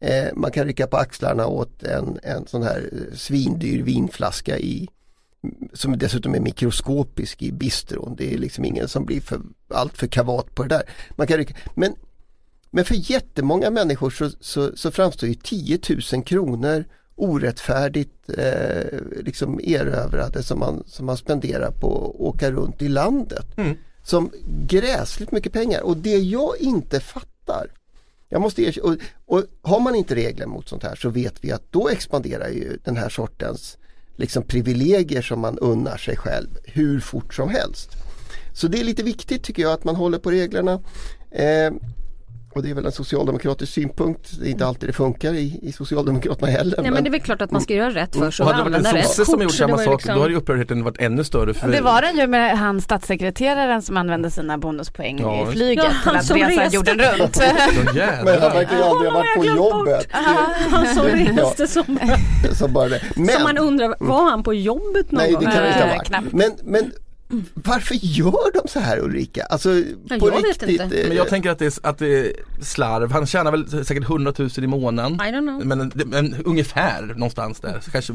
Eh, 0.00 0.28
man 0.34 0.50
kan 0.50 0.66
rycka 0.66 0.86
på 0.86 0.96
axlarna 0.96 1.46
åt 1.46 1.82
en, 1.82 2.18
en 2.22 2.46
sån 2.46 2.62
här 2.62 2.90
eh, 2.92 3.16
svindyr 3.16 3.82
vinflaska 3.82 4.58
i 4.58 4.88
som 5.72 5.98
dessutom 5.98 6.34
är 6.34 6.40
mikroskopisk 6.40 7.42
i 7.42 7.52
bistron. 7.52 8.14
Det 8.18 8.34
är 8.34 8.38
liksom 8.38 8.64
ingen 8.64 8.88
som 8.88 9.04
blir 9.04 9.20
för, 9.20 9.40
allt 9.68 9.96
för 9.96 10.06
kavat 10.06 10.54
på 10.54 10.62
det 10.62 10.68
där. 10.68 10.82
Man 11.10 11.26
kan 11.26 11.36
rycka, 11.36 11.54
men, 11.74 11.94
men 12.70 12.84
för 12.84 13.10
jättemånga 13.10 13.70
människor 13.70 14.10
så, 14.10 14.30
så, 14.40 14.76
så 14.76 14.90
framstår 14.90 15.28
ju 15.28 15.34
10 15.34 15.78
000 16.12 16.24
kronor 16.24 16.84
orättfärdigt 17.16 18.28
eh, 18.38 18.98
liksom 19.24 19.60
erövrade 19.62 20.42
som 20.42 20.58
man, 20.58 20.82
som 20.86 21.06
man 21.06 21.16
spenderar 21.16 21.70
på 21.70 21.86
att 21.86 22.20
åka 22.20 22.50
runt 22.50 22.82
i 22.82 22.88
landet. 22.88 23.46
Mm. 23.56 23.76
Som 24.02 24.30
gräsligt 24.68 25.32
mycket 25.32 25.52
pengar 25.52 25.80
och 25.80 25.96
det 25.96 26.18
jag 26.18 26.56
inte 26.60 27.00
fattar 27.00 27.70
jag 28.34 28.40
måste 28.40 28.62
erkänna, 28.62 28.86
och, 28.86 28.96
och 29.26 29.44
har 29.62 29.80
man 29.80 29.94
inte 29.94 30.14
regler 30.14 30.46
mot 30.46 30.68
sånt 30.68 30.82
här 30.82 30.94
så 30.94 31.08
vet 31.08 31.44
vi 31.44 31.52
att 31.52 31.72
då 31.72 31.88
expanderar 31.88 32.48
ju 32.48 32.78
den 32.84 32.96
här 32.96 33.08
sortens 33.08 33.78
liksom 34.16 34.42
privilegier 34.42 35.22
som 35.22 35.40
man 35.40 35.58
unnar 35.58 35.96
sig 35.96 36.16
själv 36.16 36.48
hur 36.64 37.00
fort 37.00 37.34
som 37.34 37.48
helst. 37.48 37.90
Så 38.52 38.68
det 38.68 38.80
är 38.80 38.84
lite 38.84 39.02
viktigt 39.02 39.42
tycker 39.42 39.62
jag 39.62 39.72
att 39.72 39.84
man 39.84 39.96
håller 39.96 40.18
på 40.18 40.30
reglerna. 40.30 40.80
Eh, 41.30 41.72
och 42.56 42.62
det 42.62 42.70
är 42.70 42.74
väl 42.74 42.86
en 42.86 42.92
socialdemokratisk 42.92 43.72
synpunkt. 43.72 44.30
Det 44.40 44.46
är 44.46 44.50
inte 44.50 44.66
alltid 44.66 44.88
det 44.88 44.92
funkar 44.92 45.32
i, 45.34 45.58
i 45.62 45.72
Socialdemokraterna 45.72 46.48
heller. 46.50 46.78
Nej 46.82 46.90
men 46.90 47.04
det 47.04 47.08
är 47.08 47.12
väl 47.12 47.20
klart 47.20 47.42
att 47.42 47.50
man 47.50 47.60
ska 47.60 47.74
göra 47.74 47.90
rätt 47.90 48.16
för 48.16 48.30
sig 48.30 48.44
Och 48.44 48.50
och 48.50 48.56
hade 48.56 48.70
det 48.70 48.70
varit 48.70 48.76
använda 48.76 48.88
en 48.90 48.96
rätt 48.96 49.06
sosse 49.06 49.24
som 49.24 49.34
kort. 49.34 49.42
gjort 49.42 49.52
så 49.52 49.56
samma 49.56 49.78
sak 49.78 49.86
liksom- 50.00 50.14
då 50.14 50.20
hade 50.20 50.32
ju 50.32 50.38
upprördheten 50.38 50.84
varit 50.84 51.00
ännu 51.00 51.24
större. 51.24 51.54
För 51.54 51.68
Det 51.68 51.80
var 51.80 52.02
den 52.02 52.16
ju 52.16 52.26
med 52.26 52.58
han 52.58 52.80
statssekreteraren 52.80 53.82
som 53.82 53.96
använde 53.96 54.30
sina 54.30 54.58
bonuspoäng 54.58 55.18
Ja, 55.20 55.48
i 55.48 55.52
flyget 55.52 55.84
Ja, 55.84 55.90
till 55.90 55.98
han 56.04 56.16
att 56.16 56.24
som 56.26 56.36
resa 56.36 56.66
jorden 56.74 56.98
runt. 56.98 57.36
Så 57.36 57.42
Men 58.24 58.40
han 58.40 58.52
verkar 58.52 58.76
ju 58.76 58.82
aldrig 58.82 59.10
ha 59.12 59.18
varit 59.18 59.34
på 59.36 59.44
jobbet. 59.44 60.06
Han 60.10 60.86
som 60.94 61.06
reste 61.36 61.66
som, 61.66 61.98
Så 62.52 62.68
bara 62.68 62.88
det. 62.88 63.00
som 63.14 63.24
man 63.24 63.40
Men, 63.44 63.58
undrar, 63.58 63.94
var 63.98 64.30
han 64.30 64.42
på 64.42 64.54
jobbet 64.54 65.10
någon 65.10 65.22
nej 65.22 65.32
gång? 65.32 65.44
det 65.44 65.50
kan 65.50 65.66
inte 65.66 65.78
ha 65.78 65.86
Nej, 65.86 65.98
varit. 66.22 66.32
Men, 66.32 66.52
men 66.64 66.92
varför 67.54 67.94
gör 67.94 68.62
de 68.62 68.68
så 68.68 68.80
här 68.80 68.98
Ulrika? 68.98 69.44
Alltså 69.44 69.70
Ja, 69.74 70.18
på 70.20 70.28
jag 70.28 70.32
vet 70.36 70.44
riktigt. 70.44 70.80
inte. 70.80 71.00
eh, 71.02 71.08
Men 71.08 71.16
jag 71.16 71.28
tänker 71.28 71.50
att 71.50 71.58
det, 71.58 71.66
är, 71.66 71.88
att 71.88 71.98
det 71.98 72.18
är 72.26 72.32
slarv. 72.60 73.12
Han 73.12 73.26
tjänar 73.26 73.50
väl 73.50 73.84
säkert 73.84 74.04
100 74.04 74.32
000 74.38 74.50
i 74.56 74.66
månaden. 74.66 75.12
I 75.14 75.16
don't 75.16 75.40
know. 75.40 75.66
Men, 75.66 75.92
men 76.06 76.34
ungefär 76.44 77.02
någonstans 77.02 77.60
där. 77.60 77.80
Så 77.82 77.90
kanske, 77.90 78.12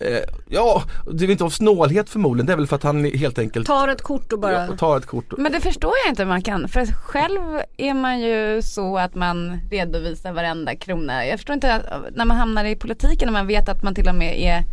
eh, 0.00 0.18
ja, 0.48 0.82
det 1.12 1.24
är 1.24 1.30
inte 1.30 1.44
av 1.44 1.50
snålhet 1.50 2.10
förmodligen. 2.10 2.46
Det 2.46 2.52
är 2.52 2.56
väl 2.56 2.66
för 2.66 2.76
att 2.76 2.82
han 2.82 3.04
helt 3.04 3.38
enkelt 3.38 3.66
Tar 3.66 3.88
ett 3.88 4.02
kort 4.02 4.32
och 4.32 4.38
bara... 4.40 4.52
ja, 4.66 4.76
tar 4.76 4.96
ett 4.96 5.06
kort. 5.06 5.32
Men 5.38 5.52
det 5.52 5.60
förstår 5.60 5.92
jag 6.04 6.12
inte 6.12 6.22
hur 6.22 6.28
man 6.28 6.42
kan. 6.42 6.68
För 6.68 6.86
själv 6.86 7.40
är 7.76 7.94
man 7.94 8.20
ju 8.20 8.62
så 8.62 8.98
att 8.98 9.14
man 9.14 9.60
redovisar 9.70 10.32
varenda 10.32 10.74
krona. 10.76 11.26
Jag 11.26 11.38
förstår 11.38 11.54
inte 11.54 11.74
att- 11.74 12.16
när 12.16 12.24
man 12.24 12.36
hamnar 12.36 12.64
i 12.64 12.76
politiken 12.76 13.28
och 13.28 13.32
man 13.32 13.46
vet 13.46 13.68
att 13.68 13.82
man 13.82 13.94
till 13.94 14.08
och 14.08 14.14
med 14.14 14.40
är, 14.42 14.64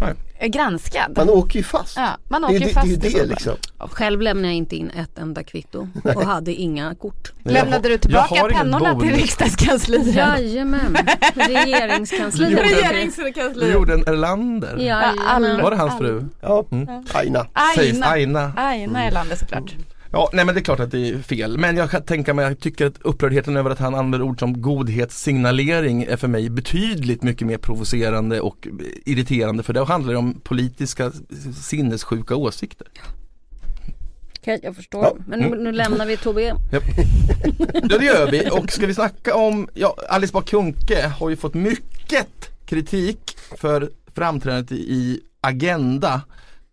Nej. 0.00 0.50
granskad. 0.50 1.12
Man 1.16 1.28
åker 1.30 1.58
ju 1.58 1.62
fast. 1.62 1.96
ja, 1.96 2.16
man 2.28 2.40
det, 2.42 2.46
åker 2.48 2.60
det, 2.60 2.68
fast 2.68 2.88
det 2.88 2.96
det 2.96 3.10
frågan. 3.10 3.28
liksom. 3.28 3.56
Själv 3.78 4.20
lämnar 4.20 4.48
jag 4.48 4.56
inte 4.56 4.76
in 4.76 4.90
ett 4.90 5.18
enda 5.18 5.42
kvitto 5.42 5.88
och 6.16 6.24
hade 6.24 6.54
inga 6.54 6.94
kort. 6.94 7.32
Men 7.42 7.54
jag 7.54 7.62
Lämnade 7.64 7.88
du 7.88 7.98
tillbaka 7.98 8.48
pennorna 8.52 9.00
till 9.00 9.10
riksdagskansliet? 9.12 10.06
Jajamän, 10.14 10.96
regeringskansliet. 11.34 12.50
Gjorde- 12.50 12.62
Du 12.62 12.68
Regeringskansliet. 12.74 13.74
gjorde 13.74 13.94
en 13.94 14.00
Erlander. 14.08 14.76
Jajamän. 14.76 15.62
Var 15.62 15.70
det 15.70 15.76
hans 15.76 15.98
fru? 15.98 16.24
Ja, 16.40 16.64
Mm. 16.70 16.88
Aina. 17.14 17.46
Aina. 17.52 18.06
Aina. 18.06 18.52
Aina 18.56 19.04
Erlander 19.04 19.36
såklart. 19.36 19.74
Ja, 20.12 20.30
nej 20.32 20.44
men 20.44 20.54
det 20.54 20.60
är 20.60 20.64
klart 20.64 20.80
att 20.80 20.90
det 20.90 21.08
är 21.08 21.18
fel. 21.18 21.58
Men 21.58 21.76
jag 21.76 21.90
kan 21.90 22.02
tänka 22.02 22.34
mig, 22.34 22.44
jag 22.44 22.60
tycker 22.60 22.86
att 22.86 23.02
upprördheten 23.02 23.56
över 23.56 23.70
att 23.70 23.78
han 23.78 23.94
använder 23.94 24.22
ord 24.22 24.38
som 24.38 24.62
godhetssignalering 24.62 26.02
är 26.02 26.16
för 26.16 26.28
mig 26.28 26.50
betydligt 26.50 27.22
mycket 27.22 27.46
mer 27.46 27.58
provocerande 27.58 28.40
och 28.40 28.68
irriterande 29.04 29.62
för 29.62 29.72
det 29.72 29.84
handlar 29.84 30.14
om 30.14 30.40
politiska 30.40 31.12
sinnessjuka 31.54 32.36
åsikter. 32.36 32.86
Okej, 34.38 34.60
jag 34.62 34.76
förstår. 34.76 35.04
Ja. 35.04 35.16
Men 35.26 35.40
nu, 35.40 35.56
nu 35.56 35.72
lämnar 35.72 36.06
vi 36.06 36.16
Tobbe. 36.16 36.56
Ja 37.72 37.98
det 37.98 38.04
gör 38.04 38.30
vi 38.30 38.50
och 38.50 38.72
ska 38.72 38.86
vi 38.86 38.94
snacka 38.94 39.34
om, 39.34 39.68
ja 39.74 39.96
Alice 40.08 40.32
Bah 40.32 40.42
har 41.18 41.30
ju 41.30 41.36
fått 41.36 41.54
mycket 41.54 42.50
kritik 42.66 43.36
för 43.56 43.90
framträdandet 44.14 44.72
i 44.72 45.20
Agenda 45.40 46.20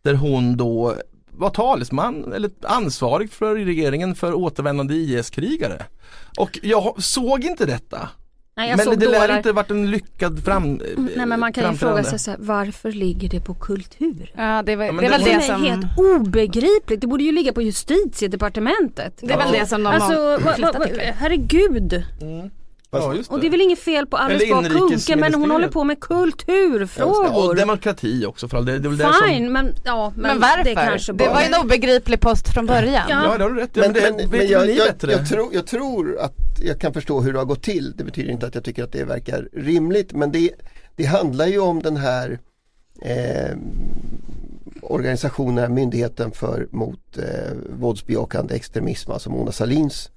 där 0.01 0.13
hon 0.13 0.58
då 0.58 0.96
var 1.39 1.50
talesman 1.50 2.34
eller 2.34 2.51
ansvarig 2.62 3.31
för 3.31 3.55
regeringen 3.55 4.15
för 4.15 4.34
återvändande 4.34 4.93
IS-krigare. 4.93 5.84
Och 6.38 6.60
jag 6.63 7.03
såg 7.03 7.43
inte 7.43 7.65
detta. 7.65 8.10
Nej, 8.55 8.69
jag 8.69 8.77
men 8.77 8.86
såg 8.86 9.00
det 9.00 9.05
lär 9.05 9.27
dårar. 9.27 9.38
inte 9.38 9.51
varit 9.51 9.72
en 9.72 9.91
lyckad 9.91 10.43
fram, 10.43 10.74
Nej 11.15 11.25
men 11.25 11.39
man 11.39 11.53
kan 11.53 11.72
ju 11.72 11.77
fråga 11.77 12.03
sig 12.03 12.19
så 12.19 12.31
här, 12.31 12.38
varför 12.41 12.91
ligger 12.91 13.29
det 13.29 13.39
på 13.41 13.53
kultur? 13.53 14.31
Ja, 14.38 14.63
det, 14.65 14.75
var, 14.75 14.86
Ja, 14.86 14.91
men 14.91 15.01
det 15.03 15.08
är 15.08 15.12
det 15.12 15.17
väl 15.17 15.22
var- 15.22 15.27
det 15.27 15.38
Det 15.38 15.43
är 15.46 15.55
som... 15.55 15.63
helt 15.63 15.86
obegripligt. 15.98 17.01
Det 17.01 17.08
borde 17.08 17.24
ju 17.24 17.31
ligga 17.31 17.53
på 17.53 17.62
justitiedepartementet. 17.62 19.17
Det 19.22 19.34
är 19.34 19.38
väl 19.38 19.51
det 19.51 19.65
som 19.65 19.84
de 19.84 19.89
Alltså, 19.89 20.19
har 20.22 20.72
va, 20.74 20.79
va, 20.79 20.86
herregud. 21.15 22.03
Mm. 22.22 22.50
Ja, 22.91 23.13
just 23.13 23.31
Och 23.31 23.39
det 23.39 23.48
är 23.48 23.51
väl 23.51 23.62
inget 23.62 23.79
fel 23.79 24.08
på 24.08 24.17
Alice 24.17 24.46
Bah 24.53 24.63
Kuhnke 24.63 25.15
men 25.15 25.34
hon 25.34 25.51
håller 25.51 25.67
på 25.67 25.84
med 25.84 25.98
Ja, 26.00 26.05
kulturfrågor. 26.08 27.50
och 27.50 27.55
demokrati 27.55 28.25
också 28.25 28.48
för 28.48 28.58
all 28.58 28.65
del. 28.65 28.81
Det 28.81 28.88
är 28.88 28.89
väl 28.89 28.98
det 28.98 29.03
som... 29.03 29.27
Fine, 29.27 29.51
men, 29.51 29.74
ja, 29.84 30.13
men, 30.15 30.22
Men 30.22 30.39
varför? 30.39 30.63
det 30.63 30.75
kanske 30.75 31.13
bara... 31.13 31.27
det 31.27 31.34
var 31.34 31.41
ju 31.41 31.48
en 31.48 31.62
obegriplig 31.62 32.19
post 32.19 32.53
från 32.53 32.65
början. 32.65 33.05
Ja. 33.10 33.24
Ja 33.24 33.38
det 33.38 33.43
har 33.43 33.50
du 33.50 33.60
rätt 33.60 33.77
i. 33.77 33.79
Men, 33.79 33.91
Men, 33.91 34.01
det 34.03 34.17
men, 34.17 34.29
men 34.29 34.48
jag, 34.48 34.69
jag, 34.69 34.88
bättre. 34.88 35.12
jag, 35.12 35.29
tror, 35.29 35.53
jag 35.53 35.67
tror 35.67 36.19
att 36.19 36.36
jag 36.63 36.79
kan 36.79 36.93
förstå 36.93 37.22
hur 37.22 37.34
det 37.34 37.39
har 37.39 37.46
gått 37.46 37.63
till. 37.63 37.93
Det 37.98 38.03
betyder 38.03 38.31
inte 38.31 38.48
att 38.48 38.55
jag 38.55 38.63
tycker 38.63 38.84
att 38.84 38.91
det 38.91 39.03
verkar 39.03 39.50
rimligt 39.53 40.12
men 40.13 40.31
det, 40.31 40.51
det 40.96 41.05
handlar 41.05 41.48
ju 41.48 41.60
om 41.60 41.81
den 41.81 41.98
här 41.98 42.39
eh, 43.01 43.58
organisationen, 44.81 45.74
myndigheten 45.74 46.31
för 46.31 46.67
mot 46.72 47.17
eh, 47.17 47.24
våldsbejakande 47.79 48.55
extremism, 48.55 49.12
alltså 49.12 49.29
Mona 49.29 49.51
Salins 49.51 50.10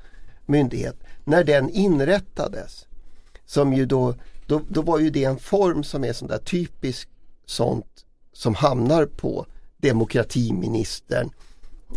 myndighet. 0.52 0.96
När 1.24 1.44
den 1.44 1.70
inrättades, 1.70 2.86
som 3.44 3.72
ju 3.72 3.86
då, 3.86 4.14
då, 4.46 4.60
då 4.68 4.82
var 4.82 4.98
ju 4.98 5.10
det 5.10 5.24
en 5.24 5.38
form 5.38 5.84
som 5.84 6.04
är 6.04 6.12
sån 6.12 6.28
där 6.28 6.38
typisk 6.38 7.08
sånt 7.46 8.04
som 8.32 8.54
hamnar 8.54 9.06
på 9.06 9.46
demokratiministern. 9.76 11.30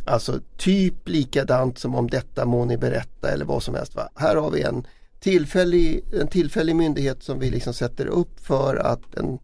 Alltså 0.06 0.40
typ 0.58 1.10
likadant 1.10 1.80
som 1.80 1.96
om 1.96 2.10
detta 2.10 2.46
må 2.46 2.66
ni 2.66 2.78
berätta 2.78 3.30
eller 3.30 3.46
vad 3.46 3.64
som 3.64 3.76
helst. 3.76 3.96
Va? 3.96 4.10
Här 4.16 4.36
har 4.36 4.52
vi 4.52 4.62
en 4.62 4.88
tillfällig, 5.20 6.04
en 6.22 6.28
tillfällig 6.28 6.76
myndighet 6.76 7.24
som 7.24 7.40
vi 7.40 7.50
liksom 7.50 7.74
sätter 7.74 8.06
upp 8.06 8.40
för 8.40 8.76
att 8.76 9.16
en, 9.16 9.40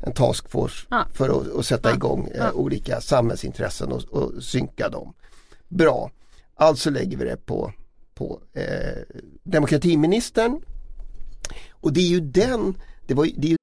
en 0.00 0.12
taskforce 0.12 0.86
Ja. 0.90 1.06
för 1.12 1.28
att, 1.28 1.54
att 1.58 1.66
sätta 1.66 1.94
igång 1.94 2.28
eh, 2.34 2.52
olika 2.52 3.00
samhällsintressen 3.00 3.92
och, 3.92 4.02
och 4.04 4.42
synka 4.42 4.88
dem. 4.88 5.14
Bra, 5.68 6.10
alltså 6.54 6.90
lägger 6.90 7.16
vi 7.16 7.24
det 7.24 7.46
på, 7.46 7.72
på 8.20 8.40
eh, 8.52 9.02
demokratiministern. 9.42 10.60
Och 11.70 11.92
det 11.92 12.00
är 12.00 12.08
ju 12.08 12.20
den, 12.20 12.74
det, 13.06 13.14
var, 13.14 13.24
det 13.36 13.46
är 13.46 13.50
ju 13.50 13.56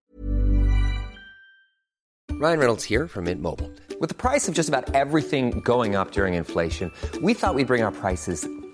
Ryan 2.42 2.60
Reynolds 2.60 2.90
här 2.90 3.08
från 3.08 3.24
Mint 3.24 3.42
Mobile. 3.42 3.70
priset 4.00 4.10
the 4.10 4.16
price 4.16 4.48
allt 4.48 4.58
just 4.58 4.70
about 4.74 4.96
everything 4.96 5.62
going 5.66 5.96
up 5.96 6.12
during 6.12 6.36
inflation, 6.36 6.92
we 7.22 7.34
thought 7.34 7.56
we'd 7.56 7.68
bring 7.68 7.84
our 7.86 7.92
prices 7.92 8.48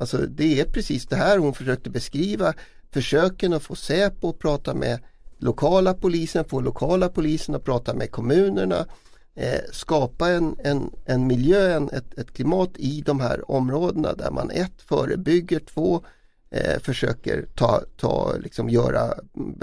Alltså 0.00 0.16
det 0.16 0.60
är 0.60 0.64
precis 0.64 1.06
det 1.06 1.16
här 1.16 1.38
hon 1.38 1.54
försökte 1.54 1.90
beskriva. 1.90 2.54
Försöken 2.90 3.52
att 3.52 3.62
få 3.62 3.74
Säpo 3.74 4.30
att 4.30 4.38
prata 4.38 4.74
med 4.74 4.98
lokala 5.38 5.94
polisen, 5.94 6.44
få 6.44 6.60
lokala 6.60 7.08
polisen 7.08 7.54
att 7.54 7.64
prata 7.64 7.94
med 7.94 8.10
kommunerna. 8.10 8.86
Eh, 9.34 9.60
skapa 9.72 10.28
en, 10.28 10.56
en, 10.64 10.90
en 11.04 11.26
miljö, 11.26 11.76
en, 11.76 11.90
ett, 11.90 12.18
ett 12.18 12.32
klimat 12.32 12.70
i 12.76 13.00
de 13.00 13.20
här 13.20 13.50
områdena 13.50 14.12
där 14.12 14.30
man 14.30 14.50
ett 14.50 14.82
förebygger, 14.82 15.60
två 15.60 16.04
eh, 16.50 16.78
försöker 16.80 17.46
ta, 17.54 17.82
ta, 17.96 18.32
liksom 18.38 18.68
göra 18.68 19.04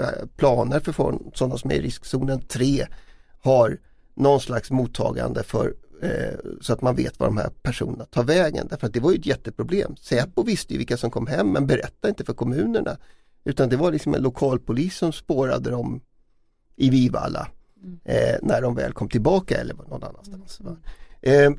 eh, 0.00 0.26
planer 0.36 0.80
för 0.80 0.92
sådana 1.34 1.58
som 1.58 1.70
är 1.70 1.74
i 1.74 1.82
riskzonen, 1.82 2.40
tre 2.40 2.86
har 3.40 3.78
någon 4.14 4.40
slags 4.40 4.70
mottagande 4.70 5.42
för 5.42 5.74
eh, 6.02 6.38
så 6.60 6.72
att 6.72 6.82
man 6.82 6.96
vet 6.96 7.18
var 7.18 7.26
de 7.26 7.36
här 7.36 7.50
personerna 7.62 8.04
tar 8.04 8.24
vägen. 8.24 8.66
Därför 8.70 8.86
att 8.86 8.92
det 8.92 9.00
var 9.00 9.12
ju 9.12 9.18
ett 9.18 9.26
jätteproblem. 9.26 9.96
Säpo 9.96 10.42
visste 10.42 10.72
ju 10.72 10.78
vilka 10.78 10.96
som 10.96 11.10
kom 11.10 11.26
hem 11.26 11.52
men 11.52 11.66
berättade 11.66 12.08
inte 12.08 12.24
för 12.24 12.34
kommunerna. 12.34 12.96
Utan 13.44 13.68
det 13.68 13.76
var 13.76 13.92
liksom 13.92 14.14
en 14.14 14.22
lokalpolis 14.22 14.96
som 14.96 15.12
spårade 15.12 15.70
dem 15.70 16.00
i 16.76 16.90
Vivalla 16.90 17.48
eh, 18.04 18.36
när 18.42 18.62
de 18.62 18.74
väl 18.74 18.92
kom 18.92 19.08
tillbaka 19.08 19.60
eller 19.60 19.74
någon 19.74 20.02
annanstans. 20.02 20.60
Va? 20.60 20.76
Eh, 21.20 21.50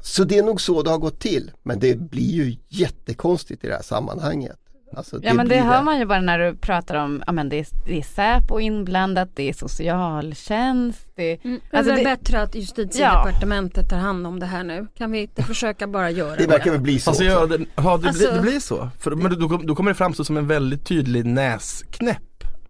så 0.00 0.24
det 0.24 0.38
är 0.38 0.42
nog 0.42 0.60
så 0.60 0.82
det 0.82 0.90
har 0.90 0.98
gått 0.98 1.20
till. 1.20 1.50
Men 1.62 1.78
det 1.78 1.98
blir 1.98 2.30
ju 2.30 2.56
jättekonstigt 2.68 3.64
i 3.64 3.66
det 3.66 3.74
här 3.74 3.82
sammanhanget. 3.82 4.58
Alltså, 4.96 5.18
Ja 5.22 5.34
men 5.34 5.48
det 5.48 5.56
hör 5.60 5.82
man 5.82 5.98
ju 5.98 6.04
bara 6.04 6.20
när 6.20 6.38
du 6.38 6.56
pratar 6.56 6.94
om, 6.94 7.22
ja 7.26 7.32
men 7.32 7.48
det 7.48 7.58
är, 7.58 7.66
det 7.86 7.98
är 7.98 8.02
Säpo 8.02 8.60
inblandat, 8.60 9.28
det 9.34 9.48
är 9.48 9.52
socialtjänst, 9.52 11.06
det 11.16 11.32
är, 11.32 11.38
Mm, 11.44 11.60
det 11.70 11.76
är 11.76 11.78
alltså 11.78 11.94
det, 11.94 12.04
bättre 12.04 12.42
att 12.42 12.54
justitiedepartementet 12.54 13.90
tar 13.90 13.96
hand 13.96 14.26
om 14.26 14.40
det 14.40 14.46
här 14.46 14.64
nu. 14.64 14.86
Kan 14.98 15.12
vi 15.12 15.18
inte 15.22 15.42
försöka 15.42 15.86
bara 15.86 16.10
göra 16.10 16.36
Det 16.36 16.46
verkar 16.46 16.70
väl 16.70 16.80
bli 16.80 16.98
så. 16.98 17.10
Alltså, 17.10 17.24
ja, 17.24 17.46
det, 17.46 17.58
ja, 17.76 17.96
det, 17.96 18.08
Alltså- 18.08 18.12
blir, 18.12 18.32
det 18.32 18.40
blir 18.42 18.60
så. 18.60 18.88
För, 18.98 19.10
men 19.10 19.40
då, 19.40 19.56
då 19.64 19.74
kommer 19.74 19.90
det 19.90 19.94
framstå 19.94 20.24
som 20.24 20.36
en 20.36 20.46
väldigt 20.46 20.86
tydlig 20.86 21.24
näsknäpp. 21.26 22.22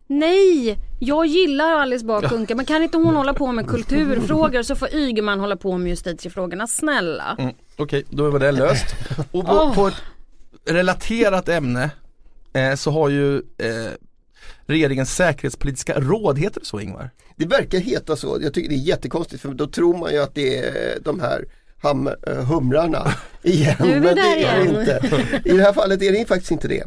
Nej, 0.09 0.79
jag 0.99 1.27
gillar 1.27 1.73
Alice 1.73 2.05
Bah 2.05 2.21
Kuhnke 2.29 2.55
men 2.55 2.65
kan 2.65 2.83
inte 2.83 2.97
hon 2.97 3.17
hålla 3.17 3.35
på 3.35 3.53
med 3.53 3.67
kulturfrågor 3.67 4.63
så 4.63 4.77
får 4.77 4.95
Ygeman 4.95 5.41
hålla 5.41 5.57
på 5.57 5.79
med 5.79 5.89
justitiefrågorna, 5.89 6.67
snälla. 6.67 7.37
Mm, 7.39 7.55
Okej, 7.77 8.05
då 8.11 8.31
var 8.31 8.39
det 8.39 8.53
löst. 8.53 8.85
Och 9.31 9.47
på, 9.47 9.53
Åh. 9.53 9.75
på 9.75 9.87
ett 9.89 10.03
relaterat 10.69 11.49
ämne 11.49 11.91
eh, 12.57 12.75
så 12.75 12.91
har 12.91 13.09
ju 13.09 13.37
eh, 13.37 13.93
regeringens 14.67 15.15
säkerhetspolitiska 15.15 16.01
råd, 16.01 16.39
heter 16.39 16.61
det 16.61 16.67
så 16.67 16.81
Ingvar? 16.81 17.11
Det 17.37 17.47
verkar 17.47 17.79
heta 17.79 18.17
så. 18.17 18.39
Jag 18.41 18.55
tycker 18.55 18.69
det 18.69 18.75
är 18.75 18.89
jättekonstigt 18.89 19.43
för 19.43 19.55
då 19.55 19.67
tror 19.67 19.99
man 19.99 20.13
ju 20.13 20.19
att 20.19 20.35
det 20.35 20.59
är 20.59 21.01
de 21.01 21.21
här 21.21 21.45
ham, 21.83 22.07
eh, 22.07 22.45
humrarna 22.45 23.15
igen. 23.43 23.77
Men 23.79 24.03
där 24.03 24.15
det 24.15 24.21
är 24.21 24.59
det 24.59 24.63
igen. 24.63 24.81
inte. 24.81 25.01
I 25.45 25.57
det 25.57 25.63
här 25.63 25.73
fallet 25.73 26.03
är 26.03 26.13
det 26.13 26.29
faktiskt 26.29 26.51
inte 26.51 26.69
det. 26.69 26.85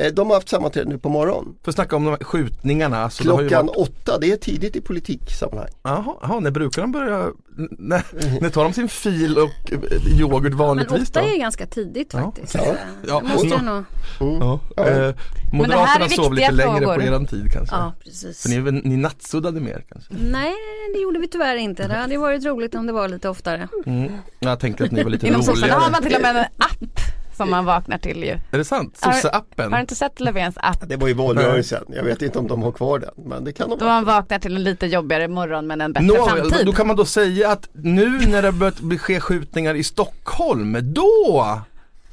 Eh, 0.00 0.12
De 0.12 0.28
har 0.28 0.34
haft 0.36 0.48
sammanträde 0.48 0.88
nu 0.90 0.98
på 0.98 1.08
morgonen. 1.08 1.54
För 1.64 1.70
att 1.70 1.74
snacka 1.74 1.96
om 1.96 2.04
de 2.04 2.10
här 2.10 2.24
skjutningarna. 2.24 3.02
Alltså, 3.04 3.24
det 3.24 3.30
har 3.30 3.42
ju 3.42 3.48
Klockan 3.48 3.66
varit- 3.66 3.76
åtta, 3.76 4.18
det 4.20 4.32
är 4.32 4.36
tidigt 4.36 4.76
i 4.76 4.80
politiksammanhang. 4.80 5.68
Jaha, 5.82 6.40
när 6.40 6.50
brukar 6.50 6.82
de 6.82 6.92
börja, 6.92 7.30
när, 7.78 8.02
när 8.40 8.48
tar 8.50 8.64
de 8.64 8.72
sin 8.72 8.88
fil 8.88 9.38
och 9.38 9.72
eh, 9.72 10.20
yoghurt 10.20 10.42
Men 10.42 10.56
vanligtvis 10.56 11.10
då? 11.10 11.20
åtta 11.20 11.28
är 11.32 11.38
ganska 11.38 11.66
tidigt 11.66 12.10
Ja. 12.12 12.20
faktiskt. 12.20 12.54
Ja. 12.54 12.74
Ja, 13.08 13.20
Det 13.20 13.28
måste 13.32 13.46
jag 13.48 13.64
nog. 13.64 13.84
Ja. 14.20 14.60
Ja. 14.76 14.86
Eh, 14.86 14.92
här 14.94 15.14
Moderaterna 15.52 16.04
är 16.04 16.08
sov 16.08 16.34
lite 16.34 16.52
längre 16.52 16.72
på 16.86 16.92
frågor. 16.92 17.02
eran 17.02 17.26
tid 17.26 17.52
kanske. 17.52 17.76
Ja, 17.76 17.92
precis. 18.04 18.42
För 18.42 18.48
ni, 18.48 18.80
ni 18.84 18.96
nattsuddade 18.96 19.60
mer 19.60 19.84
kanske? 19.92 20.14
Nej, 20.20 20.54
det 20.94 21.00
gjorde 21.00 21.18
vi 21.18 21.28
tyvärr 21.28 21.56
inte. 21.56 21.88
Det 21.88 21.94
hade 21.94 22.18
varit 22.18 22.44
roligt 22.44 22.74
om 22.74 22.86
det 22.86 22.92
var 22.92 23.08
lite 23.08 23.28
oftare. 23.28 23.68
Mm. 23.86 24.12
Jag 24.38 24.60
tänkte 24.60 24.84
att 24.84 24.90
ni 24.90 25.02
var 25.02 25.10
lite 25.10 25.26
inom 25.26 25.42
sossarna 25.42 25.72
har 25.72 25.80
roligare. 25.80 25.92
man 25.92 26.02
till 26.02 26.14
och 26.16 26.22
med 26.22 26.36
en 26.36 26.44
app 26.58 27.00
som 27.44 27.50
man 27.50 27.64
vaknar 27.64 27.98
till 27.98 28.22
ju. 28.24 28.38
Är 28.50 28.58
det 28.58 28.64
sant? 28.64 28.98
Har- 29.00 29.12
Sosse-appen? 29.12 29.70
Har 29.70 29.76
du 29.76 29.80
inte 29.80 29.94
sett 29.94 30.20
Löfvens 30.20 30.56
app? 30.58 30.88
Det 30.88 30.96
var 30.96 31.08
ju 31.08 31.14
valrörelsen. 31.14 31.84
Jag 31.88 32.04
vet 32.04 32.22
inte 32.22 32.38
om 32.38 32.46
de 32.48 32.62
har 32.62 32.72
kvar 32.72 32.98
den. 32.98 33.10
Men 33.28 33.44
det 33.44 33.52
kan 33.52 33.70
de 33.70 33.78
Då 33.78 33.84
man 33.84 34.04
vaknar 34.04 34.38
till 34.38 34.56
en 34.56 34.62
lite 34.64 34.86
jobbigare 34.86 35.28
morgon 35.28 35.66
men 35.66 35.80
en 35.80 35.92
bättre 35.92 36.06
Nå, 36.06 36.26
framtid. 36.26 36.66
då 36.66 36.72
kan 36.72 36.86
man 36.86 36.96
då 36.96 37.04
säga 37.04 37.50
att 37.50 37.68
nu 37.72 38.18
när 38.26 38.42
det 38.42 38.52
börjat 38.52 38.80
bli- 38.80 38.98
ske 38.98 39.20
skjutningar 39.20 39.74
i 39.74 39.84
Stockholm, 39.84 40.78
då 40.82 41.60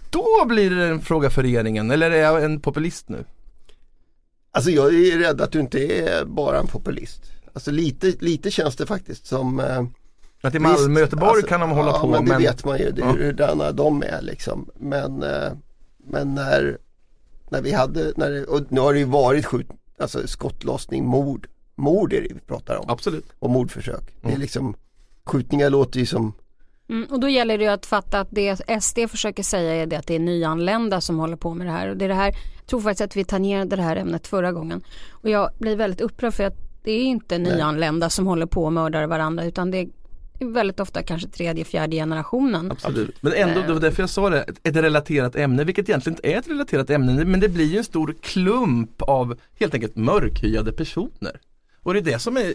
då 0.09 0.45
blir 0.45 0.69
det 0.69 0.85
en 0.85 1.01
fråga 1.01 1.29
för 1.29 1.41
regeringen, 1.41 1.91
eller 1.91 2.11
är 2.11 2.21
jag 2.21 2.43
en 2.43 2.59
populist 2.59 3.09
nu? 3.09 3.23
Alltså 4.51 4.71
jag 4.71 4.93
är 4.95 5.17
rädd 5.17 5.41
att 5.41 5.51
du 5.51 5.59
inte 5.59 5.79
är 5.79 6.25
bara 6.25 6.59
en 6.59 6.67
populist. 6.67 7.21
Alltså 7.53 7.71
lite, 7.71 8.13
lite 8.19 8.51
känns 8.51 8.75
det 8.75 8.85
faktiskt 8.85 9.25
som 9.27 9.59
eh, 9.59 9.83
Att 10.41 10.55
i 10.55 10.59
Malmö 10.59 10.93
och 10.95 10.99
Göteborg 11.01 11.29
alltså, 11.29 11.47
kan 11.47 11.59
de 11.59 11.69
hålla 11.69 11.91
ja, 11.91 11.99
på 11.99 12.07
men 12.07 12.25
det 12.25 12.31
men 12.31 12.41
vet 12.41 12.65
man 12.65 12.77
ju 12.77 12.91
det, 12.91 13.01
Ja. 13.01 13.11
hur 13.11 13.23
hurdana 13.23 13.71
de 13.71 14.03
är 14.03 14.21
liksom. 14.21 14.69
Men, 14.79 15.23
eh, 15.23 15.51
men 15.97 16.35
när, 16.35 16.77
när 17.49 17.61
vi 17.61 17.71
hade, 17.73 18.13
när 18.15 18.31
det, 18.31 18.43
och 18.45 18.61
nu 18.69 18.79
har 18.81 18.93
det 18.93 18.99
ju 18.99 19.05
varit 19.05 19.45
skjut, 19.45 19.67
alltså 19.99 20.27
skottlossning, 20.27 21.05
mord. 21.05 21.47
Mord 21.75 22.13
är 22.13 22.21
det 22.21 22.33
vi 22.33 22.39
pratar 22.39 22.75
om. 22.77 22.85
absolut. 22.89 23.25
Och 23.39 23.49
mordförsök. 23.49 24.01
Det 24.21 24.27
är 24.27 24.29
Mm. 24.29 24.41
liksom, 24.41 24.75
skjutningar 25.25 25.69
låter 25.69 25.99
ju 25.99 26.05
som 26.05 26.33
Mm, 26.89 27.07
och 27.11 27.19
då 27.19 27.29
gäller 27.29 27.57
det 27.57 27.63
ju 27.63 27.69
att 27.69 27.85
fatta 27.85 28.19
att 28.19 28.27
det 28.31 28.57
SD 28.81 28.99
försöker 29.09 29.43
säga 29.43 29.73
är 29.75 29.85
det 29.85 29.95
att 29.95 30.07
det 30.07 30.15
är 30.15 30.19
nyanlända 30.19 31.01
som 31.01 31.17
håller 31.19 31.35
på 31.35 31.53
med 31.53 31.67
det 31.67 31.71
här. 31.71 31.89
Och 31.89 31.97
det 31.97 32.05
är 32.05 32.09
det 32.09 32.15
här, 32.15 32.25
jag 32.57 32.65
tror 32.67 32.81
faktiskt 32.81 33.01
att 33.01 33.15
vi 33.15 33.23
tangerade 33.25 33.75
det 33.75 33.81
här 33.81 33.95
ämnet 33.95 34.27
förra 34.27 34.51
gången. 34.51 34.83
Och 35.11 35.29
jag 35.29 35.49
blir 35.59 35.75
väldigt 35.75 36.01
upprörd 36.01 36.33
för 36.33 36.43
att 36.43 36.55
det 36.83 36.91
är 36.91 37.03
inte 37.03 37.37
nyanlända 37.37 38.09
som 38.09 38.27
håller 38.27 38.45
på 38.45 38.63
och 38.65 38.73
mördar 38.73 39.07
varandra 39.07 39.43
utan 39.45 39.71
det 39.71 39.77
är 39.77 39.87
väldigt 40.39 40.79
ofta 40.79 41.03
kanske 41.03 41.27
tredje, 41.29 41.65
fjärde 41.65 41.95
generationen. 41.95 42.71
Absolut. 42.71 43.15
Men 43.23 43.33
ändå, 43.33 43.61
det 43.67 43.73
var 43.73 43.79
därför 43.79 44.03
jag 44.03 44.09
sa 44.09 44.29
det, 44.29 44.45
ett- 44.63 44.75
relaterat 44.75 45.35
ämne, 45.35 45.63
vilket 45.63 45.89
egentligen 45.89 46.15
inte 46.17 46.27
är 46.33 46.37
ett 46.39 46.47
relaterat 46.47 46.89
ämne, 46.89 47.25
men 47.25 47.39
det 47.39 47.49
blir 47.49 47.65
ju 47.65 47.77
en 47.77 47.83
stor 47.83 48.15
klump 48.21 49.01
av 49.01 49.37
helt 49.59 49.73
enkelt 49.73 49.95
mörkhyade 49.95 50.71
personer. 50.71 51.39
Och 51.83 51.93
det 51.93 51.99
är 51.99 52.03
det 52.03 52.19
som 52.19 52.37
är 52.37 52.53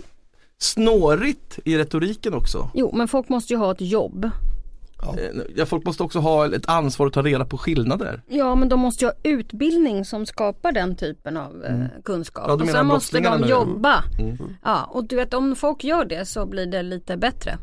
snårigt 0.59 1.59
i 1.64 1.79
retoriken 1.79 2.35
också. 2.35 2.71
Jo 2.75 2.90
men 2.95 3.09
folk 3.09 3.29
måste 3.29 3.53
ju 3.53 3.59
ha 3.59 3.73
ett 3.73 3.81
jobb. 3.81 4.25
Eh, 4.25 4.31
Ja, 5.57 5.66
folk 5.66 5.85
måste 5.87 6.03
också 6.03 6.18
ha 6.18 6.55
ett 6.55 6.68
ansvar 6.68 7.07
att 7.07 7.12
ta 7.12 7.23
reda 7.23 7.45
på 7.45 7.59
skillnader. 7.59 8.23
Ja 8.29 8.55
men 8.55 8.68
de 8.68 8.81
måste 8.81 9.05
ju 9.05 9.09
ha 9.09 9.14
utbildning 9.23 10.05
som 10.05 10.27
skapar 10.27 10.73
den 10.73 10.97
typen 10.97 11.37
av 11.37 11.64
eh, 11.64 12.03
kunskap. 12.05 12.45
Ja, 12.49 12.55
och 12.55 12.68
sen 12.68 12.87
måste 12.87 13.21
de 13.21 13.40
nu? 13.40 13.47
jobba. 13.47 14.05
Ja 14.62 14.85
och 14.85 15.05
du 15.05 15.16
vet 15.16 15.35
om 15.35 15.57
folk 15.57 15.85
gör 15.85 16.05
det 16.05 16.27
så 16.27 16.47
blir 16.47 16.66
det 16.66 16.83
lite 16.83 17.16
bättre. 17.16 17.59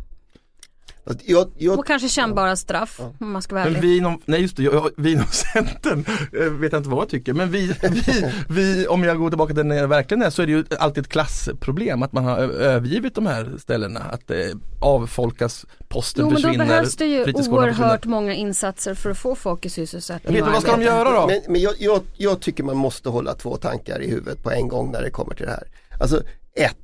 Jag, 1.26 1.52
jag, 1.58 1.80
Och 1.80 1.86
kanske 1.88 2.10
kännbara 2.10 2.56
straff 2.56 3.00
om 3.20 3.32
man 3.32 3.42
ska 3.42 3.56
vara 3.56 3.66
Men 3.70 3.82
vi 3.82 3.98
inom, 3.98 4.22
nej 4.26 4.42
just 4.42 4.58
det, 4.58 4.64
jag, 4.64 4.74
jag- 4.74 4.90
vi 4.98 5.12
inom 5.12 5.26
Centern 5.54 6.06
eh, 6.42 6.50
vet 6.52 6.72
jag 6.72 6.80
inte 6.80 6.90
vad 6.90 7.02
jag 7.02 7.10
tycker. 7.10 7.34
Men 7.34 7.52
vi, 7.52 7.74
vi, 7.82 8.32
vi, 8.50 8.88
om 8.88 9.04
jag 9.04 9.18
går 9.18 9.30
tillbaka 9.30 9.54
till 9.54 9.64
när 9.66 9.82
det 9.82 9.88
verkligen 9.88 10.24
är 10.24 10.30
så 10.30 10.42
är 10.42 10.46
det 10.46 10.52
ju 10.52 10.66
alltid 10.80 11.04
ett 11.04 11.10
klassproblem 11.12 12.04
att 12.04 12.14
man 12.14 12.26
har 12.26 12.38
övergivit 12.38 13.16
de 13.16 13.26
här 13.26 13.52
ställena. 13.60 14.00
Att 14.00 14.28
det 14.28 14.54
avfolkas, 14.82 15.66
posten 15.88 16.22
Jo 16.22 16.26
men 16.28 16.36
då 16.36 16.42
försvinner, 16.48 16.66
behövs 16.66 16.96
det 16.96 17.06
ju 17.06 17.22
oerhört 17.24 17.76
försvinner. 17.76 18.00
många 18.06 18.34
insatser 18.34 18.94
för 18.94 19.10
att 19.10 19.18
få 19.18 19.36
folk 19.36 19.66
i 19.66 19.70
sysselsättning 19.70 20.36
Jag 20.38 20.46
vet, 20.46 20.54
vad 20.54 20.62
ska 20.62 20.72
de 20.78 20.84
göra 20.84 21.22
då? 21.22 21.28
Men, 21.28 21.42
men 21.48 21.62
jag, 21.62 21.74
jag, 21.80 22.02
jag 22.18 22.40
tycker 22.42 22.64
man 22.64 22.78
måste 22.78 23.10
hålla 23.10 23.34
två 23.34 23.58
tankar 23.58 24.02
i 24.02 24.10
huvudet 24.10 24.44
på 24.44 24.52
en 24.52 24.68
gång 24.68 24.92
när 24.92 25.02
det 25.02 25.10
kommer 25.10 25.36
till 25.36 25.46
det 25.46 25.52
här. 25.52 25.68
Alltså 26.00 26.22
ett, 26.56 26.76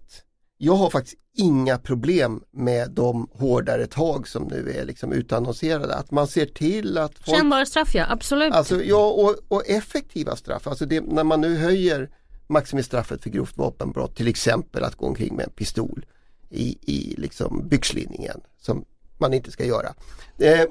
jag 0.57 0.75
har 0.75 0.89
faktiskt 0.89 1.17
inga 1.37 1.77
problem 1.77 2.43
med 2.51 2.91
de 2.91 3.27
hårdare 3.31 3.87
tag 3.87 4.27
som 4.27 4.43
nu 4.43 4.71
är 4.71 4.85
liksom 4.85 5.11
utannonserade. 5.11 5.95
Att 5.95 6.11
man 6.11 6.27
ser 6.27 6.45
till 6.45 6.97
att 6.97 7.13
folk 7.19 7.37
Kännbara 7.37 7.65
straff 7.65 7.95
ja, 7.95 8.05
absolut. 8.09 8.53
Alltså, 8.53 8.83
ja, 8.83 9.11
och, 9.11 9.35
och 9.47 9.69
effektiva 9.69 10.35
straff. 10.35 10.67
Alltså 10.67 10.85
det, 10.85 11.01
när 11.01 11.23
man 11.23 11.41
nu 11.41 11.57
höjer 11.57 12.09
maximistraffet 12.47 13.23
för 13.23 13.29
grovt 13.29 13.57
vapenbrott, 13.57 14.15
till 14.15 14.27
exempel 14.27 14.83
att 14.83 14.95
gå 14.95 15.05
omkring 15.05 15.35
med 15.35 15.45
en 15.45 15.51
pistol 15.51 16.05
i, 16.49 16.77
i 16.81 17.15
liksom 17.17 17.67
byxlinningen, 17.67 18.41
som 18.61 18.85
man 19.17 19.33
inte 19.33 19.51
ska 19.51 19.65
göra. 19.65 19.93
Eh, 20.39 20.65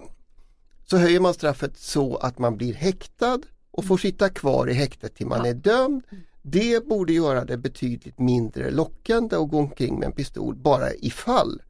så 0.87 0.97
höjer 0.97 1.21
man 1.21 1.35
straffet 1.35 1.79
så 1.79 2.17
att 2.17 2.39
man 2.39 2.57
blir 2.57 2.75
häktad 2.75 3.39
och 3.71 3.85
får 3.85 3.97
sitta 3.97 4.29
kvar 4.29 4.71
i 4.71 4.73
häktet 4.73 5.15
till 5.15 5.27
man 5.27 5.47
är 5.47 5.55
dömd. 5.55 6.03
Det 6.47 6.87
borde 6.87 7.13
göra 7.13 7.45
det 7.45 7.57
betydligt 7.57 8.19
mindre 8.19 8.71
lockande 8.71 9.37
att 9.37 9.49
gå 9.51 9.59
omkring 9.59 9.99
med 9.99 10.07
en 10.07 10.13
pistol 10.13 10.55
bara 10.57 10.93
ifall 10.95 11.63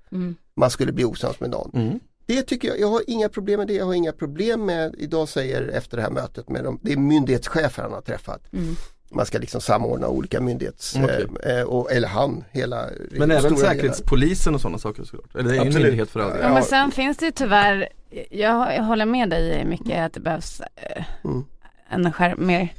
man 0.57 0.71
skulle 0.71 0.93
bli 0.93 1.05
osams 1.05 1.41
med 1.41 1.51
någon. 1.51 2.01
Det 2.27 2.43
tycker 2.43 2.69
jag, 2.69 2.81
jag 2.81 2.89
har 2.89 3.03
inga 3.07 3.29
problem 3.29 3.59
med 3.59 3.67
det, 3.69 3.75
jag 3.75 3.85
har 3.87 3.95
inga 3.95 4.13
problem 4.13 4.65
med, 4.67 4.95
idag 4.99 5.29
säger 5.29 5.69
efter 5.69 5.97
det 5.97 6.03
här 6.03 6.11
mötet 6.11 6.49
med 6.49 6.65
de, 6.65 6.79
det 6.83 6.93
är 6.93 6.97
myndighetschefer 6.97 7.83
han 7.83 7.93
har 7.93 8.01
träffat. 8.01 8.43
Man 9.11 9.27
ska 9.27 9.39
liksom 9.39 9.61
samordna 9.61 10.09
olika 10.09 10.41
myndighets, 10.41 10.97
Okej. 10.97 11.27
eh, 11.45 11.59
eh, 11.59 11.63
och, 11.65 11.93
eller 11.93 12.09
han, 12.09 12.45
hela 12.51 12.89
Men 13.11 13.31
även 13.31 13.41
stora 13.43 13.55
delar. 13.57 13.71
säkerhetspolisen 13.75 14.55
och 14.55 14.61
sådana 14.61 14.79
saker 14.79 15.05
såklart. 15.05 15.35
Eller 15.35 15.43
det 15.45 15.51
är 15.51 15.55
ju 15.55 15.61
en 15.61 15.67
Absolut. 15.67 15.85
myndighet 15.87 16.11
för 16.11 16.21
all. 16.21 16.39
Ja, 16.43 16.53
men 16.55 16.63
sen 16.63 16.91
finns 16.91 17.17
det 17.17 17.25
ju 17.27 17.33
tyvärr, 17.33 17.89
jag, 18.31 18.75
jag 18.77 18.83
håller 18.83 19.07
med 19.07 19.31
dig 19.31 19.61
i 19.61 19.65
mycket 19.65 20.07
att 20.07 20.13
det 20.13 20.21
behövs 20.21 20.61
eh, 20.61 21.05
Mm. 21.25 21.45
en 21.89 22.13
skär, 22.13 22.37
mer 22.37 22.73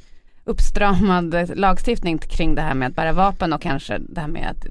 uppstramad 0.46 1.50
lagstiftning 1.54 2.18
kring 2.18 2.54
det 2.54 2.62
här 2.62 2.74
med 2.74 2.88
att 2.88 2.94
bära 2.94 3.12
vapen 3.12 3.52
och 3.52 3.62
kanske 3.62 3.98
det 3.98 4.20
här 4.20 4.28
med 4.28 4.50
att, 4.50 4.66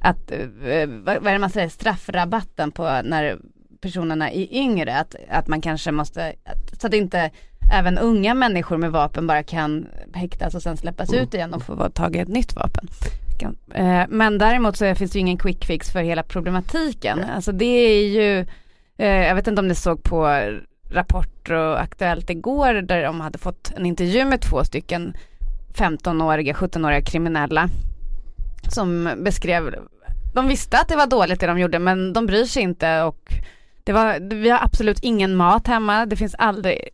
att 0.00 0.30
eh, 0.30 0.86
vad 1.04 1.26
är 1.26 1.32
det 1.32 1.38
man 1.38 1.50
säger, 1.50 1.68
straffrabatten 1.68 2.70
på 2.70 2.82
när 2.82 3.38
personerna 3.80 4.30
är 4.30 4.52
yngre, 4.52 4.98
att, 4.98 5.14
att 5.28 5.48
man 5.48 5.60
kanske 5.60 5.92
måste, 5.92 6.32
så 6.80 6.86
att 6.86 6.94
inte 6.94 7.30
även 7.72 7.98
unga 7.98 8.34
människor 8.34 8.76
med 8.76 8.92
vapen 8.92 9.26
bara 9.26 9.42
kan 9.42 9.86
häktas 10.12 10.54
och 10.54 10.62
sen 10.62 10.76
släppas 10.76 11.12
ut 11.12 11.34
igen 11.34 11.54
och 11.54 11.62
få 11.62 11.90
tag 11.90 12.16
i 12.16 12.18
ett 12.18 12.28
nytt 12.28 12.56
vapen. 12.56 12.88
Eh, 13.74 14.02
Men 14.08 14.38
däremot 14.38 14.76
så 14.76 14.94
finns 14.94 15.10
det 15.10 15.18
ju 15.18 15.20
ingen 15.20 15.38
quick 15.38 15.64
fix 15.64 15.90
för 15.90 16.00
hela 16.00 16.22
problematiken. 16.22 17.24
Alltså 17.24 17.52
det 17.52 17.64
är 17.64 18.08
ju, 18.08 18.46
eh, 18.98 19.26
jag 19.26 19.34
vet 19.34 19.46
inte 19.46 19.60
om 19.60 19.68
ni 19.68 19.74
såg 19.74 20.02
på 20.02 20.26
Rapport 20.94 21.50
och 21.50 21.80
Aktuellt 21.80 22.30
igår 22.30 22.74
där 22.74 23.02
de 23.02 23.20
hade 23.20 23.38
fått 23.38 23.72
en 23.76 23.86
intervju 23.86 24.24
med 24.24 24.40
två 24.40 24.64
stycken 24.64 25.14
15-åriga, 25.74 26.52
17-åriga 26.52 27.00
kriminella 27.00 27.68
som 28.68 29.10
beskrev, 29.16 29.74
de 30.34 30.48
visste 30.48 30.78
att 30.78 30.88
det 30.88 30.96
var 30.96 31.06
dåligt 31.06 31.40
det 31.40 31.46
de 31.46 31.58
gjorde 31.58 31.78
men 31.78 32.12
de 32.12 32.26
bryr 32.26 32.44
sig 32.44 32.62
inte 32.62 33.02
och 33.02 33.34
det 33.84 33.92
var, 33.92 34.34
vi 34.34 34.50
har 34.50 34.64
absolut 34.64 34.98
ingen 35.02 35.36
mat 35.36 35.66
hemma, 35.66 36.06
det 36.06 36.16
finns 36.16 36.34
aldrig 36.34 36.88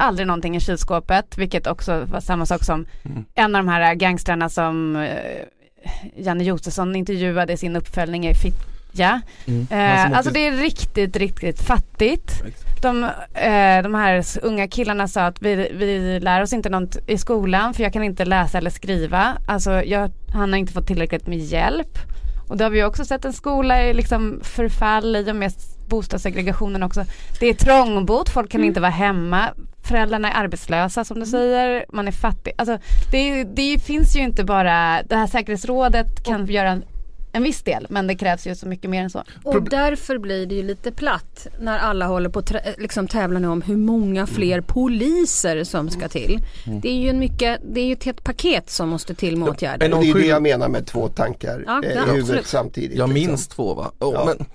aldrig 0.00 0.26
någonting 0.26 0.56
i 0.56 0.60
kylskåpet, 0.60 1.38
vilket 1.38 1.66
också 1.66 2.04
var 2.04 2.20
samma 2.20 2.46
sak 2.46 2.64
som 2.64 2.86
en 3.34 3.54
av 3.54 3.64
de 3.64 3.68
här 3.68 3.94
gangstrarna 3.94 4.48
som 4.48 4.96
eh, 4.96 5.42
Janne 6.16 6.44
Josefsson 6.44 6.96
intervjuade 6.96 7.52
i 7.52 7.56
sin 7.56 7.76
uppföljning 7.76 8.26
i 8.26 8.34
Fittja. 8.90 9.20
Mm. 9.46 9.66
Eh, 9.70 10.16
alltså 10.16 10.32
det 10.32 10.46
är 10.46 10.52
riktigt, 10.52 11.16
riktigt 11.16 11.60
fattigt. 11.60 12.42
De, 12.82 13.04
eh, 13.34 13.82
de 13.82 13.94
här 13.94 14.24
unga 14.42 14.68
killarna 14.68 15.08
sa 15.08 15.22
att 15.22 15.42
vi, 15.42 15.70
vi 15.72 16.20
lär 16.20 16.42
oss 16.42 16.52
inte 16.52 16.68
något 16.68 16.96
i 17.06 17.18
skolan 17.18 17.74
för 17.74 17.82
jag 17.82 17.92
kan 17.92 18.04
inte 18.04 18.24
läsa 18.24 18.58
eller 18.58 18.70
skriva. 18.70 19.36
Alltså 19.46 19.82
jag, 19.82 20.10
han 20.32 20.52
har 20.52 20.58
inte 20.58 20.72
fått 20.72 20.86
tillräckligt 20.86 21.26
med 21.26 21.38
hjälp. 21.38 21.98
Och 22.48 22.56
det 22.56 22.64
har 22.64 22.70
vi 22.70 22.84
också 22.84 23.04
sett 23.04 23.24
en 23.24 23.32
skola 23.32 23.84
i 23.84 23.94
liksom 23.94 24.40
förfall 24.42 25.16
i 25.16 25.30
och 25.30 25.36
med 25.36 25.52
bostadssegregationen 25.88 26.82
också. 26.82 27.04
Det 27.40 27.46
är 27.46 27.54
trångbott, 27.54 28.28
folk 28.28 28.50
kan 28.50 28.64
inte 28.64 28.80
vara 28.80 28.90
hemma. 28.90 29.48
Föräldrarna 29.82 30.32
är 30.32 30.44
arbetslösa 30.44 31.04
som 31.04 31.20
du 31.20 31.26
säger, 31.26 31.84
man 31.92 32.08
är 32.08 32.12
fattig. 32.12 32.52
Alltså 32.58 32.78
det, 33.10 33.44
det 33.44 33.78
finns 33.82 34.16
ju 34.16 34.20
inte 34.20 34.44
bara, 34.44 35.02
det 35.02 35.16
här 35.16 35.26
säkerhetsrådet 35.26 36.24
kan 36.24 36.46
göra 36.46 36.70
en, 36.70 36.84
en 37.32 37.42
viss 37.42 37.62
del 37.62 37.86
men 37.90 38.06
det 38.06 38.14
krävs 38.14 38.46
ju 38.46 38.54
så 38.54 38.68
mycket 38.68 38.90
mer 38.90 39.02
än 39.02 39.10
så. 39.10 39.24
Och 39.44 39.62
därför 39.70 40.18
blir 40.18 40.46
det 40.46 40.54
ju 40.54 40.62
lite 40.62 40.92
platt 40.92 41.46
när 41.60 41.78
alla 41.78 42.06
håller 42.06 42.28
på 42.28 42.38
att 42.38 42.52
liksom 42.78 43.08
tävla 43.08 43.38
nu 43.38 43.48
om 43.48 43.62
hur 43.62 43.76
många 43.76 44.26
fler 44.26 44.60
poliser 44.60 45.64
som 45.64 45.90
ska 45.90 46.08
till. 46.08 46.40
Det 46.82 46.88
är 46.88 46.98
ju 47.00 47.08
en 47.08 47.18
mycket, 47.18 47.60
det 47.74 47.80
är 47.80 47.84
ju 47.84 47.92
ett 47.92 48.04
helt 48.04 48.24
paket 48.24 48.70
som 48.70 48.88
måste 48.88 49.14
till 49.14 49.36
med 49.36 49.48
åtgärder. 49.48 49.86
en 49.86 49.92
Och 49.92 50.02
det 50.04 50.10
är 50.10 50.14
det 50.14 50.26
jag 50.26 50.42
menar 50.42 50.68
med 50.68 50.86
två 50.86 51.08
tankar 51.08 51.64
Ja, 51.66 51.82
eh, 51.84 51.90
i 51.90 51.98
huvudet 51.98 52.20
absolut. 52.20 52.46
samtidigt. 52.46 52.98
Ja 52.98 53.06
liksom. 53.06 53.28
minst 53.30 53.50
två 53.50 53.74
va? 53.74 53.92
Oh, 53.98 54.12
Ja. 54.14 54.24
men, 54.26 54.46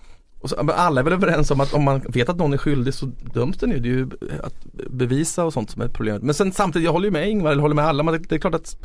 och 0.41 0.49
så, 0.49 0.55
men 0.63 0.75
alla 0.75 0.99
är 0.99 1.03
väl 1.03 1.13
överens 1.13 1.51
om 1.51 1.61
att 1.61 1.73
om 1.73 1.83
man 1.83 1.99
vet 2.09 2.29
att 2.29 2.37
någon 2.37 2.53
är 2.53 2.57
skyldig 2.57 2.93
så 2.93 3.05
döms 3.33 3.57
den 3.57 3.71
ju. 3.71 3.79
Det 3.79 3.89
är 3.89 3.93
ju 3.93 4.09
att 4.43 4.63
bevisa 4.89 5.43
och 5.45 5.53
sånt 5.53 5.69
som 5.71 5.81
är 5.81 5.87
problemet. 5.87 6.21
Men 6.23 6.33
sen 6.35 6.51
samtidigt, 6.51 6.85
jag 6.85 6.91
håller 6.91 7.05
ju 7.05 7.11
med 7.11 7.29
Ingvar, 7.29 7.51
jag 7.51 7.59
håller 7.59 7.75
med 7.75 7.85
alla. 7.85 8.03
Men 8.03 8.13
det, 8.13 8.19
det 8.29 8.35
är 8.35 8.39
klart 8.39 8.55
att 8.55 8.77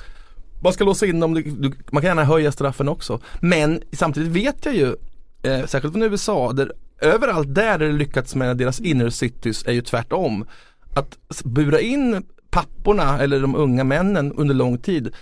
man 0.61 0.73
ska 0.73 0.85
låsa 0.85 1.07
in 1.07 1.21
dem, 1.21 1.35
du, 1.35 1.43
du, 1.43 1.73
man 1.91 2.03
kan 2.03 2.09
gärna 2.09 2.25
höja 2.25 2.53
straffen 2.53 2.89
också. 2.89 3.21
Men 3.41 3.83
samtidigt 3.93 4.33
vet 4.33 4.67
jag 4.67 4.75
ju, 4.75 4.97
eh, 5.43 5.67
särskilt 5.67 5.93
från 5.95 6.03
USA, 6.03 6.53
där 6.53 6.73
överallt 7.01 7.55
där 7.55 7.79
det 7.79 7.93
lyckats 7.93 8.35
med 8.35 8.57
deras 8.57 8.81
inner 8.81 9.11
cities 9.11 9.65
är 9.67 9.73
ju 9.73 9.83
tvärtom. 9.83 10.47
Att 10.95 11.43
bura 11.45 11.81
in 11.81 12.23
papporna 12.51 13.19
eller 13.19 13.41
de 13.41 13.55
unga 13.55 13.85
männen 13.85 14.33
under 14.33 14.55
lång 14.55 14.79
tid 14.79 15.13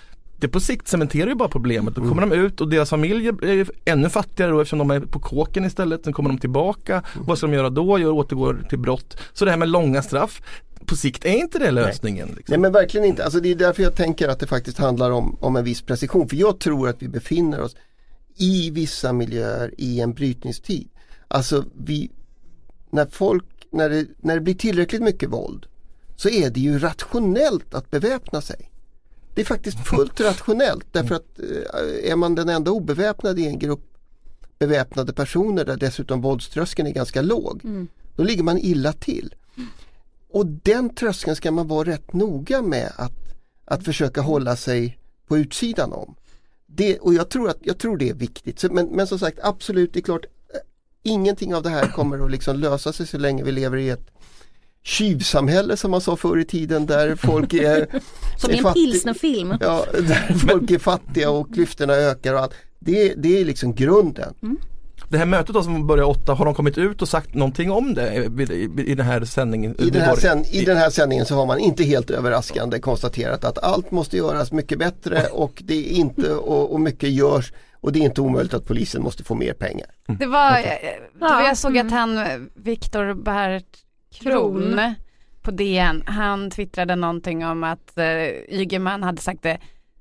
det 0.40 0.48
på 0.48 0.60
sikt 0.60 0.88
cementerar 0.88 1.28
ju 1.28 1.34
bara 1.34 1.48
problemet. 1.48 1.94
Då 1.94 2.00
kommer 2.08 2.22
de 2.22 2.32
ut 2.32 2.60
och 2.60 2.68
deras 2.68 2.90
familjer 2.90 3.44
är 3.44 3.70
ännu 3.84 4.08
fattigare 4.08 4.50
då 4.50 4.60
eftersom 4.60 4.78
de 4.78 4.90
är 4.90 5.00
på 5.00 5.18
kåken 5.18 5.64
istället. 5.64 6.04
Sen 6.04 6.12
kommer 6.12 6.30
de 6.30 6.38
tillbaka. 6.38 7.02
Vad 7.14 7.38
ska 7.38 7.46
de 7.46 7.52
göra 7.52 7.70
då? 7.70 7.98
Gör 7.98 8.10
återgår 8.10 8.66
till 8.68 8.78
brott. 8.78 9.18
Så 9.32 9.44
det 9.44 9.50
här 9.50 9.58
med 9.58 9.68
långa 9.68 10.02
straff, 10.02 10.42
på 10.86 10.96
sikt 10.96 11.24
är 11.24 11.36
inte 11.36 11.58
det 11.58 11.70
lösningen. 11.70 12.28
Liksom. 12.28 12.44
Nej 12.52 12.58
men 12.58 12.72
verkligen 12.72 13.06
inte. 13.06 13.24
Alltså 13.24 13.40
det 13.40 13.48
är 13.48 13.54
därför 13.54 13.82
jag 13.82 13.94
tänker 13.94 14.28
att 14.28 14.40
det 14.40 14.46
faktiskt 14.46 14.78
handlar 14.78 15.10
om, 15.10 15.36
om 15.40 15.56
en 15.56 15.64
viss 15.64 15.82
precision. 15.82 16.28
För 16.28 16.36
jag 16.36 16.60
tror 16.60 16.88
att 16.88 17.02
vi 17.02 17.08
befinner 17.08 17.60
oss 17.60 17.76
i 18.36 18.70
vissa 18.70 19.12
miljöer 19.12 19.74
i 19.78 20.00
en 20.00 20.12
brytningstid. 20.14 20.88
Alltså 21.28 21.64
vi, 21.84 22.10
när 22.90 23.06
folk, 23.06 23.44
när 23.70 23.90
det, 23.90 24.06
när 24.18 24.34
det 24.34 24.40
blir 24.40 24.54
tillräckligt 24.54 25.02
mycket 25.02 25.28
våld 25.28 25.66
så 26.16 26.28
är 26.28 26.50
det 26.50 26.60
ju 26.60 26.78
rationellt 26.78 27.74
att 27.74 27.90
beväpna 27.90 28.40
sig. 28.40 28.70
Det 29.34 29.40
är 29.40 29.44
faktiskt 29.44 29.86
fullt 29.86 30.20
rationellt 30.20 30.86
därför 30.92 31.14
att 31.14 31.38
eh, 31.38 32.10
är 32.10 32.16
man 32.16 32.34
den 32.34 32.48
enda 32.48 32.70
obeväpnade 32.70 33.40
i 33.40 33.46
en 33.46 33.58
grupp 33.58 33.84
beväpnade 34.58 35.12
personer 35.12 35.64
där 35.64 35.76
dessutom 35.76 36.20
våldströskeln 36.20 36.88
är 36.88 36.92
ganska 36.92 37.22
låg, 37.22 37.60
då 38.16 38.22
ligger 38.22 38.42
man 38.42 38.58
illa 38.58 38.92
till. 38.92 39.34
Och 40.30 40.46
den 40.46 40.94
tröskeln 40.94 41.36
ska 41.36 41.50
man 41.50 41.68
vara 41.68 41.88
rätt 41.88 42.12
noga 42.12 42.62
med 42.62 42.92
att, 42.96 43.12
att 43.64 43.84
försöka 43.84 44.20
hålla 44.20 44.56
sig 44.56 44.98
på 45.26 45.38
utsidan 45.38 45.92
om. 45.92 46.14
Det, 46.66 46.98
och 46.98 47.14
jag 47.14 47.28
tror, 47.28 47.50
att, 47.50 47.58
jag 47.60 47.78
tror 47.78 47.96
det 47.96 48.08
är 48.08 48.14
viktigt. 48.14 48.58
Så, 48.58 48.72
men, 48.72 48.86
men 48.86 49.06
som 49.06 49.18
sagt 49.18 49.38
absolut, 49.42 49.92
det 49.92 49.98
är 49.98 50.02
klart 50.02 50.24
eh, 50.24 50.60
ingenting 51.02 51.54
av 51.54 51.62
det 51.62 51.70
här 51.70 51.92
kommer 51.92 52.24
att 52.24 52.30
liksom 52.30 52.56
lösa 52.56 52.92
sig 52.92 53.06
så 53.06 53.18
länge 53.18 53.42
vi 53.42 53.52
lever 53.52 53.76
i 53.76 53.88
ett 53.88 54.10
tjuvsamhälle 54.82 55.76
som 55.76 55.90
man 55.90 56.00
sa 56.00 56.16
förr 56.16 56.38
i 56.38 56.44
tiden 56.44 56.86
där 56.86 57.16
folk 57.16 57.54
är, 57.54 58.00
Som 58.38 58.50
är 58.50 58.66
en 58.66 58.74
pilsnerfilm. 58.74 59.54
Ja, 59.60 59.86
där 59.92 60.34
folk 60.48 60.70
är 60.70 60.78
fattiga 60.78 61.30
och 61.30 61.54
klyftorna 61.54 61.92
ökar 61.92 62.34
och 62.34 62.40
allt. 62.40 62.54
Det, 62.78 63.14
det 63.14 63.40
är 63.40 63.44
liksom 63.44 63.74
grunden. 63.74 64.34
Det 65.10 65.18
här 65.18 65.26
mötet 65.26 65.54
då 65.54 65.62
som 65.62 65.86
börjar 65.86 66.04
åtta, 66.04 66.34
har 66.34 66.44
de 66.44 66.54
kommit 66.54 66.78
ut 66.78 67.02
och 67.02 67.08
sagt 67.08 67.34
någonting 67.34 67.70
om 67.70 67.94
det 67.94 68.14
i, 68.14 68.42
i, 68.42 68.84
i 68.86 68.94
den 68.94 69.06
här 69.06 69.24
sändningen? 69.24 69.76
I 69.80 69.90
den, 69.90 70.02
här 70.02 70.16
sänd, 70.16 70.46
I 70.52 70.64
den 70.64 70.76
här 70.76 70.90
sändningen 70.90 71.26
så 71.26 71.34
har 71.34 71.46
man 71.46 71.58
inte 71.58 71.84
helt 71.84 72.10
överraskande 72.10 72.78
konstaterat 72.80 73.44
att 73.44 73.58
allt 73.58 73.90
måste 73.90 74.16
göras 74.16 74.52
mycket 74.52 74.78
bättre 74.78 75.26
och 75.32 75.62
det 75.64 75.74
är 75.74 75.92
inte 75.92 76.34
och, 76.34 76.72
och 76.72 76.80
mycket 76.80 77.10
görs 77.10 77.52
Och 77.80 77.92
det 77.92 77.98
är 77.98 78.02
inte 78.02 78.20
omöjligt 78.20 78.54
att 78.54 78.66
polisen 78.66 79.02
måste 79.02 79.24
få 79.24 79.34
mer 79.34 79.52
pengar. 79.52 79.86
Det 80.06 80.26
var, 80.26 80.58
eh, 80.58 80.64
var 81.14 81.28
Ja, 81.28 81.46
jag 81.46 81.56
såg 81.56 81.76
mm. 81.76 81.86
att 81.86 81.92
han, 81.92 82.18
eh, 82.18 82.38
Viktor 82.54 83.14
Bert 83.14 83.64
Kron 84.14 84.62
Kron. 84.62 84.94
på 85.42 85.50
DN, 85.50 86.02
han 86.06 86.50
twittrade 86.50 86.96
någonting 86.96 87.46
om 87.46 87.64
att 87.64 87.98
eh, 87.98 88.04
Ygeman 88.48 89.02
hade 89.02 89.22
sagt 89.22 89.42
det 89.42 89.58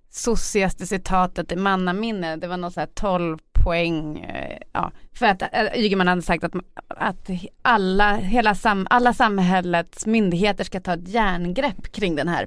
sossigaste 0.09 0.87
citatet 0.87 1.51
i 1.51 1.55
mannaminne, 1.55 2.35
det 2.35 2.47
var 2.47 2.57
något 2.57 2.73
så 2.73 2.79
här 2.79 2.87
12 2.93 3.37
poäng, 3.63 4.19
eh, 4.19 4.57
ja, 4.73 4.91
för 5.13 5.25
att 5.25 5.41
eh, 5.41 5.49
Ygeman 5.75 6.07
hade 6.07 6.21
sagt 6.21 6.43
att, 6.43 6.53
att 6.87 7.29
alla, 7.61 8.15
hela 8.15 8.55
sam, 8.55 8.87
alla 8.89 9.13
samhällets 9.13 10.05
myndigheter 10.05 10.63
ska 10.63 10.79
ta 10.79 10.93
ett 10.93 11.07
järngrepp 11.07 11.91
kring 11.91 12.15
den 12.15 12.27
här 12.27 12.45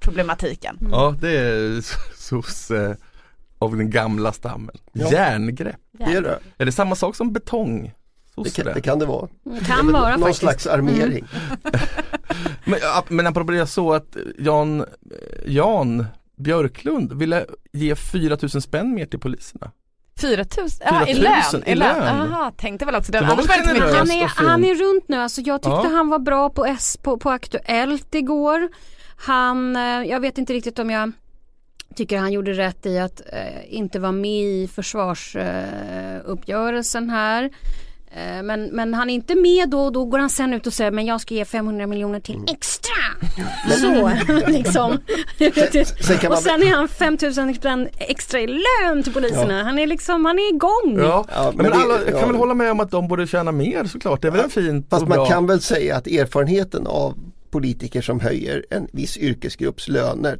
problematiken. 0.00 0.78
Ja 0.92 1.14
det 1.20 1.38
är 1.38 1.80
sosse 2.16 2.96
av 3.58 3.76
den 3.76 3.90
gamla 3.90 4.32
stammen. 4.32 4.74
Ja. 4.92 5.12
Järngrepp. 5.12 5.76
Det 5.92 6.04
är 6.04 6.22
det. 6.22 6.38
Är 6.58 6.66
det 6.66 6.72
samma 6.72 6.94
sak 6.94 7.16
som 7.16 7.32
betong? 7.32 7.82
Det 7.82 7.92
Sosse 8.34 8.62
kan, 8.62 8.74
det 8.74 8.80
kan 8.80 8.98
det 8.98 9.06
vara. 9.06 9.28
Det 9.44 9.64
kan 9.64 9.92
vara 9.92 10.10
Någon 10.10 10.20
faktiskt. 10.20 10.40
slags 10.40 10.66
armering. 10.66 11.26
Men, 12.64 12.78
ja, 12.82 13.04
men 13.08 13.26
apropå 13.26 13.52
det 13.52 13.66
så 13.66 13.92
att 13.92 14.16
Jan, 14.38 14.84
Jan 15.46 16.06
Björklund 16.38 17.12
ville 17.12 17.46
ge 17.72 17.94
4000 17.94 18.60
spänn 18.60 18.94
mer 18.94 19.06
till 19.06 19.20
poliserna. 19.20 19.72
4 20.20 20.44
000, 20.58 20.68
ja 20.84 21.06
i 21.08 21.14
4 21.14 21.30
000 21.52 21.62
lön. 21.62 21.64
i 21.66 21.74
lön. 21.74 22.52
Tänkte 22.56 22.84
väl 22.86 22.94
också 22.94 23.12
det. 23.12 23.18
Det 23.20 23.26
var 23.26 23.36
väl 23.36 23.46
generöst. 23.46 23.96
Han 23.96 24.10
är, 24.10 24.26
han 24.26 24.64
är 24.64 24.74
runt 24.74 25.08
nu, 25.08 25.16
alltså 25.16 25.40
jag 25.40 25.62
tyckte 25.62 25.80
Ja. 25.84 25.88
han 25.92 26.08
var 26.08 26.18
bra 26.18 26.50
på, 26.50 26.66
S, 26.66 26.98
på, 27.02 27.18
på 27.18 27.30
Aktuellt 27.30 28.14
igår. 28.14 28.68
Han, 29.16 29.76
eh, 29.76 29.82
jag 29.82 30.20
vet 30.20 30.38
inte 30.38 30.52
riktigt 30.52 30.78
om 30.78 30.90
jag 30.90 31.12
tycker 31.96 32.18
han 32.18 32.32
gjorde 32.32 32.52
rätt 32.52 32.86
i 32.86 32.98
att 32.98 33.20
eh, 33.32 33.74
inte 33.74 33.98
vara 33.98 34.12
med 34.12 34.42
i 34.42 34.68
försvarsuppgörelsen 34.68 37.10
eh, 37.10 37.16
här. 37.16 37.50
Eh, 38.10 38.42
men, 38.42 38.64
men 38.66 38.94
han 38.94 39.10
är 39.10 39.14
inte 39.14 39.34
med 39.34 39.68
då 39.70 39.80
och 39.80 39.92
då 39.92 40.04
går 40.04 40.18
han 40.18 40.30
sen 40.30 40.52
ut 40.54 40.66
och 40.66 40.72
säger 40.72 40.90
men 40.90 41.06
jag 41.06 41.20
ska 41.20 41.34
ge 41.34 41.44
500 41.44 41.86
miljoner 41.86 42.20
till 42.20 42.40
extra. 42.48 42.94
Så 43.80 44.10
liksom. 44.46 44.98
Sen 46.00 46.18
man 46.22 46.32
och 46.32 46.38
sen 46.38 46.62
är 46.62 46.70
han 46.76 46.88
5000 46.88 47.54
spänn 47.54 47.88
extra 47.98 48.40
i 48.40 48.46
lön 48.46 49.02
till 49.02 49.12
poliserna. 49.12 49.62
Han 49.62 49.78
är 49.78 49.86
liksom, 49.86 50.24
han 50.24 50.38
är 50.38 50.54
igång. 50.54 50.98
Ja, 51.06 51.24
Ja, 51.34 51.52
men, 51.54 51.62
men 51.62 51.70
det- 51.72 51.84
alla, 51.84 51.94
jag 51.94 52.06
kan 52.10 52.20
ja. 52.20 52.26
väl 52.26 52.36
hålla 52.36 52.54
med 52.54 52.70
om 52.70 52.80
att 52.80 52.90
de 52.90 53.08
borde 53.08 53.26
tjäna 53.26 53.52
mer 53.52 53.84
såklart. 53.84 54.22
Det 54.22 54.28
är 54.28 54.32
väl 54.32 54.40
en 54.40 54.50
fint 54.50 54.86
Fast 54.90 55.02
och 55.02 55.08
man 55.08 55.18
bra. 55.18 55.26
kan 55.26 55.46
väl 55.46 55.60
säga 55.60 55.96
att 55.96 56.06
erfarenheten 56.06 56.86
av 56.86 57.14
politiker 57.50 58.02
som 58.02 58.20
höjer 58.20 58.64
en 58.70 58.88
viss 58.92 59.16
yrkesgrupps 59.16 59.88
löner, 59.88 60.38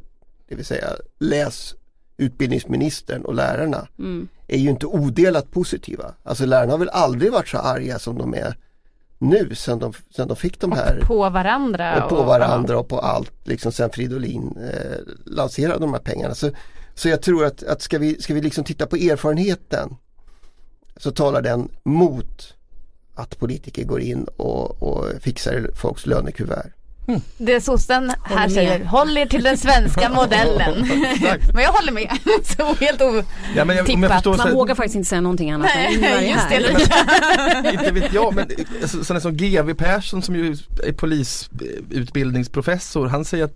det 0.49 0.55
vill 0.55 0.65
säga 0.65 0.85
läs 1.19 1.75
utbildningsministern 2.19 3.21
och 3.25 3.33
lärarna, 3.35 3.87
Mm. 3.99 4.27
är 4.47 4.57
ju 4.57 4.69
inte 4.69 4.85
odelat 4.85 5.51
positiva. 5.51 6.13
Alltså 6.23 6.45
lärarna 6.45 6.71
har 6.71 6.77
väl 6.79 6.89
aldrig 6.89 7.31
varit 7.31 7.47
så 7.47 7.57
arga 7.57 7.99
som 7.99 8.17
de 8.17 8.33
är 8.33 8.57
nu 9.17 9.55
sen 9.55 9.79
de, 9.79 9.93
sen 10.15 10.27
de 10.27 10.37
fick 10.37 10.59
de 10.59 10.71
här 10.71 10.99
På 11.07 11.29
varandra. 11.29 12.03
och 12.03 12.09
på 12.09 12.23
varandra 12.23 12.79
och 12.79 12.87
på 12.87 12.99
allt 12.99 13.31
liksom 13.43 13.71
sen 13.71 13.89
Fridolin 13.89 14.57
eh, 14.73 14.97
lanserade 15.25 15.79
de 15.79 15.93
här 15.93 15.99
pengarna. 15.99 16.35
Så, 16.35 16.49
så 16.95 17.09
jag 17.09 17.21
tror 17.21 17.45
att, 17.45 17.63
att 17.63 17.81
ska, 17.81 17.97
vi, 17.99 18.21
ska 18.21 18.33
vi 18.33 18.41
liksom 18.41 18.63
titta 18.63 18.85
på 18.87 18.95
erfarenheten 18.95 19.95
så 20.97 21.11
talar 21.11 21.41
den 21.41 21.69
mot 21.83 22.53
att 23.15 23.39
politiker 23.39 23.83
går 23.83 24.01
in 24.01 24.23
och, 24.23 24.83
och 24.83 25.05
fixar 25.21 25.69
folks 25.75 26.05
lönekuvert. 26.05 26.73
Det 27.37 27.61
sossen 27.61 28.11
här 28.23 28.35
med. 28.35 28.51
säger, 28.51 28.85
håll 28.85 29.17
er 29.17 29.25
till 29.25 29.43
den 29.43 29.57
svenska 29.57 30.09
modellen. 30.15 30.87
men 31.53 31.63
jag 31.63 31.71
håller 31.71 31.91
med. 31.91 32.17
så 32.43 32.63
helt. 32.63 33.01
Ja, 33.55 33.65
men 33.65 33.77
jag, 33.77 33.89
om 33.89 34.03
jag 34.03 34.11
förstår, 34.11 34.37
Man 34.37 34.47
så, 34.47 34.53
vågar 34.55 34.75
faktiskt 34.75 34.95
inte 34.95 35.09
säga 35.09 35.21
någonting 35.21 35.51
annat. 35.51 35.71
är 35.75 36.21
just 36.21 36.49
det. 36.49 36.57
inte 37.71 37.91
vet 37.91 38.13
jag, 38.13 38.35
men 38.35 38.45
alltså, 38.81 39.03
sådana 39.03 39.21
som 39.21 39.37
GW 39.37 39.73
Persson 39.73 40.21
som 40.21 40.35
ju 40.35 40.55
är 40.83 40.93
polisutbildningsprofessor, 40.93 43.07
han 43.07 43.25
säger 43.25 43.45
att 43.45 43.55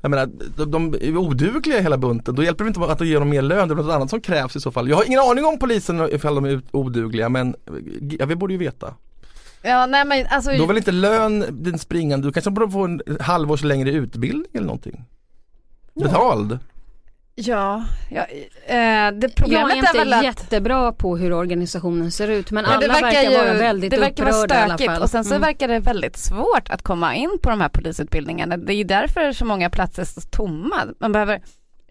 jag 0.00 0.10
menar, 0.10 0.26
de, 0.56 0.70
de 0.70 0.94
är 0.94 1.16
odugliga 1.16 1.80
hela 1.80 1.98
bunten. 1.98 2.34
Då 2.34 2.44
hjälper 2.44 2.64
det 2.64 2.68
inte 2.68 2.80
att 2.80 3.06
ge 3.06 3.18
dem 3.18 3.28
mer 3.28 3.42
lön, 3.42 3.68
det 3.68 3.74
är 3.74 3.76
något 3.76 3.94
annat 3.94 4.10
som 4.10 4.20
krävs 4.20 4.56
i 4.56 4.60
så 4.60 4.72
fall. 4.72 4.88
Jag 4.88 4.96
har 4.96 5.04
ingen 5.04 5.20
aning 5.20 5.44
om 5.44 5.58
polisen 5.58 6.08
ifall 6.12 6.34
de 6.34 6.44
är 6.44 6.60
odugliga 6.70 7.28
men 7.28 7.54
vi 8.26 8.36
borde 8.36 8.52
ju 8.52 8.58
veta. 8.58 8.94
Ja, 9.62 9.86
nej 9.86 10.04
men 10.04 10.26
alltså. 10.30 10.50
Då 10.50 10.62
är 10.62 10.66
väl 10.66 10.76
inte 10.76 10.92
lön 10.92 11.44
den 11.50 11.78
springande, 11.78 12.28
du 12.28 12.32
kanske 12.32 12.50
borde 12.50 12.70
få 12.72 12.84
en 12.84 13.00
halvårs 13.20 13.62
längre 13.62 13.90
utbildning 13.90 14.50
eller 14.54 14.66
någonting? 14.66 15.04
Betald? 15.94 16.58
Ja, 17.34 17.84
ja 18.10 18.22
eh, 18.22 18.26
det 18.66 18.76
Jag 18.76 19.24
är 19.24 19.32
problemet 19.36 19.72
är, 19.76 19.92
väl 19.98 20.06
inte 20.06 20.16
att 20.18 20.24
jättebra 20.24 20.92
på 20.92 21.16
hur 21.16 21.32
organisationen 21.32 22.10
ser 22.10 22.28
ut 22.28 22.50
men 22.50 22.64
Ja, 22.64 22.70
alla 22.74 22.86
verkar, 22.88 23.30
vara 23.44 23.54
väldigt 23.54 23.90
det 23.90 23.96
verkar 24.00 24.24
vara 24.24 24.34
upprörda 24.34 24.54
i 24.54 24.62
alla 24.64 24.74
stökigt 24.74 24.92
fall. 24.92 25.02
och 25.02 25.10
sen 25.10 25.24
så 25.24 25.30
Mm. 25.34 25.40
verkar 25.42 25.68
det 25.68 25.78
väldigt 25.78 26.16
svårt 26.16 26.70
att 26.70 26.82
komma 26.82 27.14
in 27.14 27.38
på 27.42 27.50
de 27.50 27.60
här 27.60 27.68
polisutbildningarna. 27.68 28.56
Det 28.56 28.72
är 28.72 28.76
ju 28.76 28.84
därför 28.84 29.32
så 29.32 29.44
många 29.44 29.70
platser 29.70 30.04
står 30.04 30.20
tomma. 30.22 30.76
Man 31.00 31.12
behöver 31.12 31.40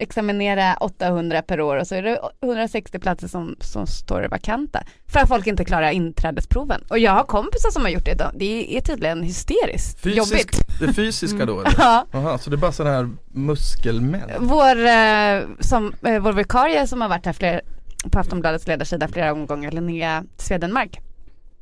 examinera 0.00 0.76
800 0.80 1.42
per 1.42 1.60
år 1.60 1.76
och 1.76 1.86
så 1.86 1.94
är 1.94 2.02
det 2.02 2.20
160 2.42 2.98
platser 2.98 3.28
som, 3.28 3.56
som 3.60 3.86
står 3.86 4.28
vakanta. 4.30 4.82
För 5.06 5.20
att 5.20 5.28
folk 5.28 5.46
inte 5.46 5.64
klarar 5.64 5.90
inträdesproven. 5.90 6.80
Och 6.88 6.98
jag 6.98 7.12
har 7.12 7.24
kompisar 7.24 7.70
som 7.70 7.82
har 7.82 7.90
gjort 7.90 8.04
det. 8.04 8.10
idag. 8.10 8.32
Det 8.34 8.76
är 8.76 8.80
tydligen 8.80 9.22
hysteriskt 9.22 10.06
jobbigt. 10.06 10.80
det 10.80 10.94
fysiska 10.94 11.46
då 11.46 11.60
eller? 11.60 11.74
Ja. 11.78 12.06
Aha, 12.12 12.38
så 12.38 12.50
det 12.50 12.56
är 12.56 12.58
bara 12.58 12.72
sådana 12.72 12.96
här 12.96 13.10
muskelmän? 13.28 14.30
Vår, 14.38 14.86
eh, 14.86 15.42
som, 15.60 15.94
eh, 16.06 16.20
vår 16.20 16.32
vikarie 16.32 16.86
som 16.86 17.00
har 17.00 17.08
varit 17.08 17.26
här 17.26 17.32
fler, 17.32 17.60
på 18.12 18.18
Aftonbladets 18.18 18.66
ledarsida 18.66 19.08
flera 19.08 19.32
omgångar, 19.32 19.70
Linnea 19.70 20.24
Swedenmark. 20.36 21.00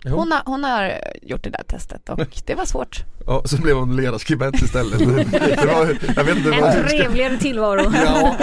Hon 0.05 0.33
har, 0.33 0.43
hon 0.45 0.65
har 0.65 0.93
gjort 1.23 1.45
det 1.45 1.51
där 1.51 1.63
testet 1.63 2.09
och 2.09 2.19
det 2.47 2.55
var 2.55 2.65
svårt. 2.65 3.05
Ja, 3.27 3.43
så 3.45 3.57
blev 3.57 3.77
hon 3.77 3.97
ledarskribent 3.97 4.63
istället. 4.63 4.99
det 4.99 5.67
var, 5.67 5.97
jag 6.17 6.25
vet 6.25 6.37
inte 6.37 6.53
En 6.53 6.89
trevligare 6.89 7.37
tillvaro. 7.39 7.93
Ja, 8.05 8.37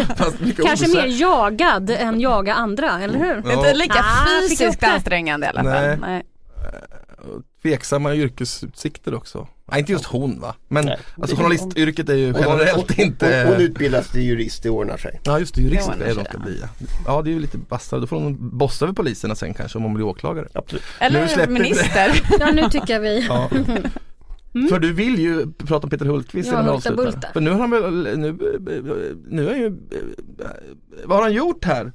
Kanske 0.65 0.88
mer 0.88 1.22
jagad 1.22 1.89
än 1.89 2.20
jaga 2.22 2.54
andra, 2.54 3.00
eller 3.02 3.20
hur? 3.20 3.41
Ja. 3.46 3.54
Inte 3.54 3.74
lika 3.74 4.00
Ah, 4.00 4.26
fysiskt 4.41 4.84
ansträngande 4.84 5.46
i 5.48 5.50
alla 5.50 5.63
fall. 5.63 5.74
Nej. 5.74 5.98
Nej. 6.02 6.24
Tveksamma 7.61 8.15
yrkesutsikter 8.15 9.13
också. 9.13 9.47
Nej 9.71 9.79
inte 9.79 9.91
just 9.91 10.05
hon 10.05 10.39
va, 10.39 10.55
men 10.67 10.85
Nej, 10.85 10.97
alltså 11.17 11.35
det- 11.35 11.41
journalistyrket 11.41 12.09
är 12.09 12.13
ju 12.15 12.33
generellt 12.39 12.99
inte 12.99 13.43
Hon, 13.45 13.53
hon 13.53 13.61
utbildas 13.61 14.09
till 14.11 14.21
jurist, 14.21 14.63
det 14.63 14.69
ordnar 14.69 14.97
sig. 14.97 15.19
Ja 15.23 15.39
just 15.39 15.55
det, 15.55 15.61
jurist 15.61 15.89
Jo, 15.97 16.03
är 16.03 16.07
det 16.07 16.13
de 16.13 16.25
ska 16.25 16.38
bli 16.38 16.59
ja. 16.61 16.67
Ja 17.05 17.21
det 17.21 17.29
är 17.29 17.33
ju 17.33 17.39
lite 17.39 17.57
bastard, 17.57 18.01
då 18.01 18.07
får 18.07 18.15
hon 18.21 18.57
bossa 18.57 18.85
över 18.85 18.93
poliserna 18.93 19.35
sen 19.35 19.53
kanske 19.53 19.77
om 19.77 19.83
hon 19.83 19.93
blir 19.93 20.05
åklagare 20.05 20.47
Absolut. 20.53 20.83
Nu 21.01 21.05
Eller 21.05 21.38
det. 21.38 21.47
minister. 21.47 22.21
Ja 22.39 22.51
nu 22.51 22.69
tycker 22.69 22.93
jag 22.93 22.99
vi. 22.99 23.25
ja. 23.27 23.49
För 24.69 24.79
du 24.79 24.93
vill 24.93 25.19
ju 25.19 25.51
prata 25.53 25.83
om 25.88 25.89
Peter 25.89 26.05
Hultqvist 26.05 26.47
Ja, 26.47 26.53
innan 26.53 26.65
vi 26.65 26.71
avslutar. 26.71 27.03
Bulta. 27.03 27.27
För 27.33 27.41
nu 27.41 27.49
har 27.51 27.59
han 27.59 27.71
väl, 27.71 28.17
nu, 28.19 28.38
nu 29.27 29.49
är 29.49 29.55
ju, 29.55 29.77
vad 31.05 31.17
har 31.17 31.23
han 31.23 31.33
gjort 31.33 31.65
här? 31.65 31.91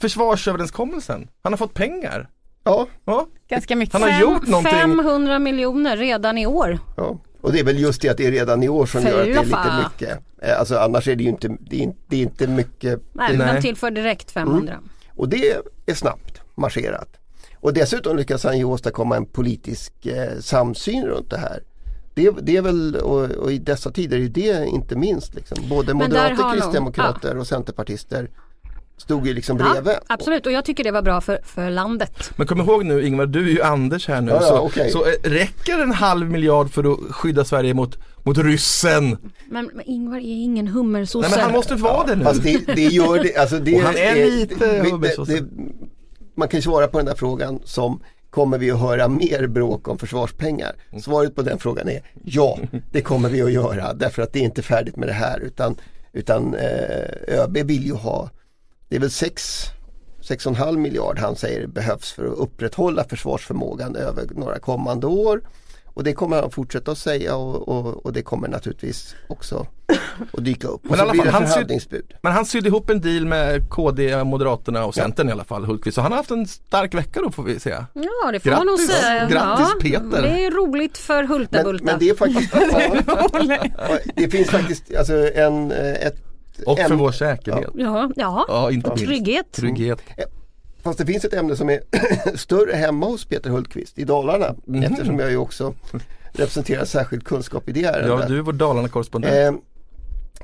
Försvarsöverenskommelsen, 0.00 1.28
han 1.42 1.52
har 1.52 1.58
fått 1.58 1.74
pengar. 1.74 2.28
Ja, 2.64 2.86
Ja, 3.04 3.26
Ganska 3.48 3.76
mycket. 3.76 3.92
han 3.92 4.02
har 4.02 4.20
gjort 4.20 4.46
någonting. 4.46 4.72
500 4.72 5.38
miljoner 5.38 5.96
redan 5.96 6.38
i 6.38 6.46
år. 6.46 6.78
ja. 6.96 7.18
Och 7.40 7.52
det 7.52 7.60
är 7.60 7.64
väl 7.64 7.78
just 7.78 8.02
det 8.02 8.08
att 8.08 8.16
det 8.16 8.26
är 8.26 8.30
redan 8.30 8.62
i 8.62 8.68
år 8.68 8.86
som 8.86 9.02
gör 9.02 9.20
att 9.20 9.26
det 9.26 9.32
är 9.32 9.44
lite 9.44 9.82
mycket. 9.84 10.18
Eh, 10.42 10.58
Alltså 10.60 10.76
annars 10.78 11.08
är 11.08 11.16
det 11.16 11.22
ju 11.22 11.28
inte, 11.28 11.48
det 11.60 11.76
är 11.76 11.80
inte, 11.80 11.98
det 12.08 12.16
är 12.16 12.22
inte 12.22 12.46
mycket. 12.46 13.00
Nej, 13.12 13.36
Nej. 13.36 13.54
de 13.54 13.60
tillför 13.62 13.90
direkt 13.90 14.30
500. 14.30 14.78
Och 15.16 15.28
det 15.28 15.56
är 15.86 15.94
snabbt 15.94 16.40
marscherat. 16.54 17.08
Och 17.60 17.72
dessutom 17.74 18.16
lyckas 18.16 18.44
han 18.44 18.58
ju 18.58 18.64
åstadkomma 18.64 19.16
en 19.16 19.26
politisk 19.26 20.06
eh, 20.06 20.38
samsyn 20.40 21.04
runt 21.06 21.30
det 21.30 21.38
här. 21.38 21.62
Det, 22.14 22.30
det 22.42 22.56
är 22.56 22.62
väl, 22.62 22.96
och, 22.96 23.30
och 23.30 23.52
i 23.52 23.58
dessa 23.58 23.90
tider 23.90 24.18
är 24.18 24.28
det 24.28 24.66
inte 24.66 24.96
minst. 24.96 25.34
Liksom. 25.34 25.58
Både 25.68 25.94
moderater, 25.94 26.52
kristdemokrater 26.54 27.36
och 27.38 27.46
centerpartister 27.46 28.30
stod 28.96 29.26
ju 29.26 29.34
liksom 29.34 29.58
Ja, 29.58 29.72
bredvid. 29.72 29.94
absolut, 30.06 30.46
och 30.46 30.52
jag 30.52 30.64
tycker 30.64 30.84
det 30.84 30.90
var 30.90 31.02
bra 31.02 31.20
för, 31.20 31.38
för 31.44 31.70
landet. 31.70 32.30
Men 32.36 32.46
kom 32.46 32.60
ihåg 32.60 32.84
nu 32.84 33.06
Ingvar, 33.06 33.26
du 33.26 33.46
är 33.46 33.52
ju 33.52 33.62
Anders 33.62 34.08
här 34.08 34.20
nu. 34.20 34.30
Ja, 34.30 34.38
ja, 34.42 34.48
så 34.48 34.58
okej. 34.58 34.90
så 34.90 35.04
eh, 35.04 35.30
räcker 35.30 35.78
en 35.78 35.92
halv 35.92 36.30
miljard 36.30 36.70
för 36.70 36.92
att 36.92 37.14
skydda 37.14 37.44
Sverige 37.44 37.74
mot, 37.74 37.98
mot 38.22 38.38
ryssen? 38.38 39.16
Men, 39.50 39.70
men 39.74 39.86
Ingvar 39.86 40.16
är 40.16 40.44
ingen 40.44 40.68
hummersosse. 40.68 41.28
Nej 41.28 41.36
men 41.36 41.44
han 41.44 41.52
måste 41.52 41.74
vara 41.74 42.06
det 42.06 42.16
nu. 42.16 42.24
Fast 42.24 42.42
det, 42.42 42.66
det 42.66 42.82
gör 42.82 43.22
det, 43.22 43.36
alltså 43.36 43.58
det 43.58 43.74
Och 43.76 43.82
han 43.82 43.96
är 43.96 44.14
lite 44.14 44.82
det, 44.82 44.90
hummersosse. 44.90 45.44
Man 46.34 46.48
kan 46.48 46.58
ju 46.58 46.62
svara 46.62 46.86
på 46.86 46.98
den 46.98 47.06
där 47.06 47.14
frågan 47.14 47.60
som 47.64 48.00
Kommer 48.32 48.58
vi 48.58 48.70
att 48.70 48.80
höra 48.80 49.08
mer 49.08 49.46
bråk 49.46 49.88
om 49.88 49.98
försvarspengar? 49.98 50.72
Svaret 51.02 51.34
på 51.34 51.42
den 51.42 51.58
frågan 51.58 51.88
är 51.88 52.02
ja, 52.24 52.58
det 52.90 53.00
kommer 53.00 53.28
vi 53.28 53.42
att 53.42 53.52
göra 53.52 53.94
därför 53.94 54.22
att 54.22 54.32
det 54.32 54.38
är 54.38 54.42
inte 54.42 54.62
färdigt 54.62 54.96
med 54.96 55.08
det 55.08 55.12
här 55.12 55.40
utan, 55.40 55.76
utan 56.12 56.54
eh, 56.54 57.38
ÖB 57.40 57.56
vill 57.56 57.86
ju 57.86 57.92
ha, 57.92 58.30
det 58.92 58.96
är 58.96 59.00
väl 59.00 59.10
6 59.10 59.66
6,5 60.22 60.76
miljard 60.76 61.18
han 61.18 61.36
säger 61.36 61.66
behövs 61.66 62.12
för 62.12 62.24
att 62.26 62.38
upprätthålla 62.38 63.04
försvarsförmågan 63.04 63.96
över 63.96 64.26
några 64.34 64.58
kommande 64.58 65.06
år. 65.06 65.40
Och 65.84 66.04
det 66.04 66.12
kommer 66.12 66.40
han 66.40 66.50
fortsätta 66.50 66.90
att 66.90 66.98
säga 66.98 67.36
och, 67.36 67.68
och, 67.68 68.06
och 68.06 68.12
det 68.12 68.22
kommer 68.22 68.48
naturligtvis 68.48 69.14
också 69.28 69.66
att 70.32 70.44
dyka 70.44 70.68
upp. 70.68 70.80
Och 70.84 70.90
Men 70.90 70.98
så 70.98 71.10
blir 71.10 71.20
fall, 71.20 71.26
det 71.26 71.32
han 71.32 71.42
ser- 71.46 71.52
förhandlingsbud. 71.52 72.14
Men 72.22 72.32
han 72.32 72.46
sydde 72.46 72.68
ihop 72.68 72.90
en 72.90 73.00
deal 73.00 73.26
med 73.26 73.70
KD, 73.70 74.24
Moderaterna 74.24 74.84
och 74.84 74.94
Centern 74.94 75.28
i 75.28 75.32
alla 75.32 75.44
fall, 75.44 75.64
Hultqvist. 75.64 75.94
Så 75.94 76.00
han 76.00 76.12
har 76.12 76.16
haft 76.16 76.30
en 76.30 76.46
stark 76.46 76.94
vecka 76.94 77.20
då 77.22 77.30
får 77.30 77.42
vi 77.42 77.60
se. 77.60 77.70
Ja 77.70 78.32
det 78.32 78.40
får 78.40 78.50
man 78.50 78.66
nog 78.66 78.78
Grattis. 78.78 78.96
säga. 78.96 79.28
Grattis, 79.28 79.66
ja, 79.74 79.80
Peter. 79.80 80.22
Det 80.22 80.44
är 80.46 80.50
roligt 80.50 80.98
för 80.98 81.22
Men, 81.22 81.28
Hulta-Bulta. 81.32 81.84
men 81.84 81.98
det 81.98 82.08
är 82.08 82.14
faktiskt, 82.14 82.54
ja, 83.78 83.98
det 84.16 84.28
finns 84.30 84.48
faktiskt 84.50 84.94
alltså 84.98 85.30
en, 85.34 85.72
eh, 85.72 85.92
ett 86.06 86.16
Och 86.66 86.78
för 86.78 86.84
ämne- 86.84 86.96
vår 86.96 87.12
säkerhet. 87.12 87.70
Ja, 87.74 88.10
ja. 88.16 88.44
Ja, 88.48 88.70
inte 88.70 88.90
trygghet. 88.96 89.52
Trygghet. 89.52 89.98
Fast 90.82 90.98
det 90.98 91.06
finns 91.06 91.24
ett 91.24 91.32
ämne 91.34 91.56
som 91.56 91.70
är 91.70 91.80
större 92.36 92.72
hemma 92.76 93.06
hos 93.06 93.24
Peter 93.24 93.50
Hultqvist 93.50 93.98
i 93.98 94.04
Dalarna 94.04 94.54
Mhm. 94.66 94.82
eftersom 94.82 95.18
jag 95.18 95.30
ju 95.30 95.36
också 95.36 95.74
representerar 96.32 96.84
särskild 96.84 97.24
kunskap 97.24 97.68
i 97.68 97.72
det 97.72 97.84
ärendet. 97.84 98.20
Ja, 98.20 98.28
du 98.28 98.38
är 98.38 98.42
vår 98.42 98.52
Dalarna-korrespondent. 98.52 99.34
Eh, 99.34 99.52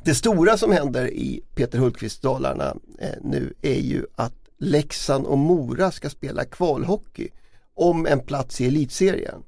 det 0.04 0.14
stora 0.14 0.56
som 0.56 0.72
händer 0.72 1.06
i 1.10 1.40
Peter 1.54 1.78
Hultqvists 1.78 2.20
Dalarna 2.20 2.74
eh, 2.98 3.08
nu 3.22 3.54
är 3.62 3.80
ju 3.80 4.06
att 4.14 4.34
Leksand 4.60 5.26
och 5.26 5.38
Mora 5.38 5.90
ska 5.90 6.10
spela 6.10 6.44
kvalhockey 6.44 7.28
om 7.74 8.06
en 8.06 8.20
plats 8.20 8.60
i 8.60 8.66
elitserien. 8.66 9.42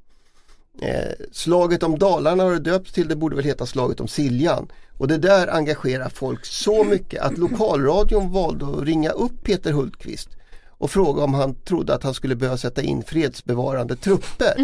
Eh, 0.83 1.13
slaget 1.33 1.83
om 1.83 1.99
Dalarna 1.99 2.43
har 2.45 2.53
det 2.53 2.59
döpts 2.59 2.93
till, 2.93 3.09
det 3.09 3.17
borde 3.17 3.37
väl 3.37 3.45
heta 3.45 3.67
slaget 3.67 4.01
om 4.01 4.09
Siljan. 4.09 4.67
Och 4.99 5.09
det 5.09 5.19
där 5.19 5.47
engagerar 5.55 6.09
folk 6.09 6.45
så 6.47 6.85
mycket 6.85 7.23
att 7.23 7.39
lokalradion 7.39 8.33
valde 8.33 8.67
att 8.67 8.83
ringa 8.85 9.11
upp 9.11 9.45
Peter 9.45 9.73
Hultqvist 9.73 10.29
och 10.69 10.91
fråga 10.91 11.23
om 11.25 11.35
han 11.35 11.55
trodde 11.55 11.95
att 11.95 12.03
han 12.03 12.15
skulle 12.15 12.37
behöva 12.37 12.57
sätta 12.57 12.83
in 12.83 13.03
fredsbevarande 13.03 13.97
trupper 13.97 14.55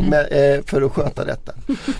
med, 0.10 0.56
eh, 0.58 0.64
för 0.66 0.82
att 0.82 0.92
sköta 0.92 1.24
detta. 1.24 1.52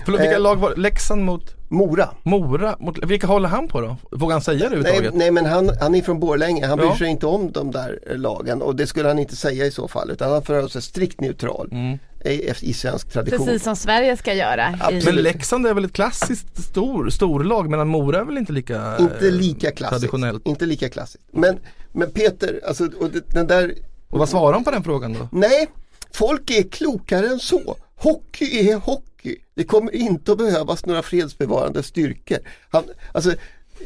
Förlåt, 0.05 0.21
vilka 0.21 0.35
eh, 0.35 0.41
lag 0.41 0.55
var? 0.55 0.75
Leksand 0.75 1.23
mot 1.23 1.55
Mora. 1.69 2.09
Mora? 2.23 2.75
Mot, 2.79 2.97
vilka 3.05 3.27
håller 3.27 3.49
han 3.49 3.67
på 3.67 3.81
då? 3.81 3.97
Vågar 4.11 4.33
han 4.33 4.41
säga 4.41 4.57
det 4.57 4.69
Nej, 4.69 4.77
överhuvudtaget? 4.79 5.13
nej 5.13 5.31
men 5.31 5.45
han, 5.45 5.71
han 5.79 5.95
är 5.95 6.01
från 6.01 6.19
Borlänge, 6.19 6.65
han 6.67 6.77
bryr 6.77 6.87
Ja. 6.87 6.97
sig 6.97 7.07
inte 7.07 7.25
om 7.25 7.51
de 7.51 7.71
där 7.71 7.99
lagen 8.15 8.61
och 8.61 8.75
det 8.75 8.87
skulle 8.87 9.07
han 9.07 9.19
inte 9.19 9.35
säga 9.35 9.65
i 9.65 9.71
så 9.71 9.87
fall 9.87 10.11
utan 10.11 10.31
han 10.31 10.41
förhåller 10.43 10.67
sig 10.67 10.81
strikt 10.81 11.21
neutral 11.21 11.69
Mm. 11.71 11.97
I, 12.25 12.53
i 12.61 12.73
svensk 12.73 13.09
tradition. 13.11 13.45
Precis 13.45 13.63
som 13.63 13.75
Sverige 13.75 14.17
ska 14.17 14.33
göra. 14.33 14.69
I, 14.71 14.73
Absolut. 14.79 15.05
Men 15.05 15.15
Leksand 15.15 15.67
är 15.67 15.73
väl 15.73 15.85
ett 15.85 15.93
klassiskt 15.93 16.63
stor, 16.63 17.09
storlag 17.09 17.69
medan 17.69 17.87
Mora 17.87 18.19
är 18.19 18.23
väl 18.23 18.37
inte 18.37 18.53
lika 18.53 18.97
Inte 18.99 19.27
eh, 19.27 19.33
lika 19.33 19.71
klassiskt. 19.71 19.99
traditionellt. 20.01 20.47
Inte 20.47 20.65
lika 20.65 20.89
klassiskt. 20.89 21.23
Men, 21.31 21.59
men 21.91 22.11
Peter, 22.11 22.59
alltså 22.67 22.89
och 22.99 23.09
den 23.27 23.47
där 23.47 23.75
Och 24.09 24.19
vad 24.19 24.29
svarar 24.29 24.53
han 24.53 24.63
på 24.63 24.71
den 24.71 24.83
frågan 24.83 25.13
då? 25.13 25.29
Nej, 25.31 25.67
folk 26.13 26.49
är 26.51 26.63
klokare 26.63 27.27
än 27.27 27.39
så. 27.39 27.75
Hockey 27.95 28.69
är 28.69 28.75
hockey. 28.75 29.35
Det 29.55 29.63
kommer 29.63 29.95
inte 29.95 30.31
att 30.31 30.37
behövas 30.37 30.85
några 30.85 31.01
fredsbevarande 31.01 31.83
styrkor. 31.83 32.37
Han, 32.69 32.83
alltså, 33.11 33.33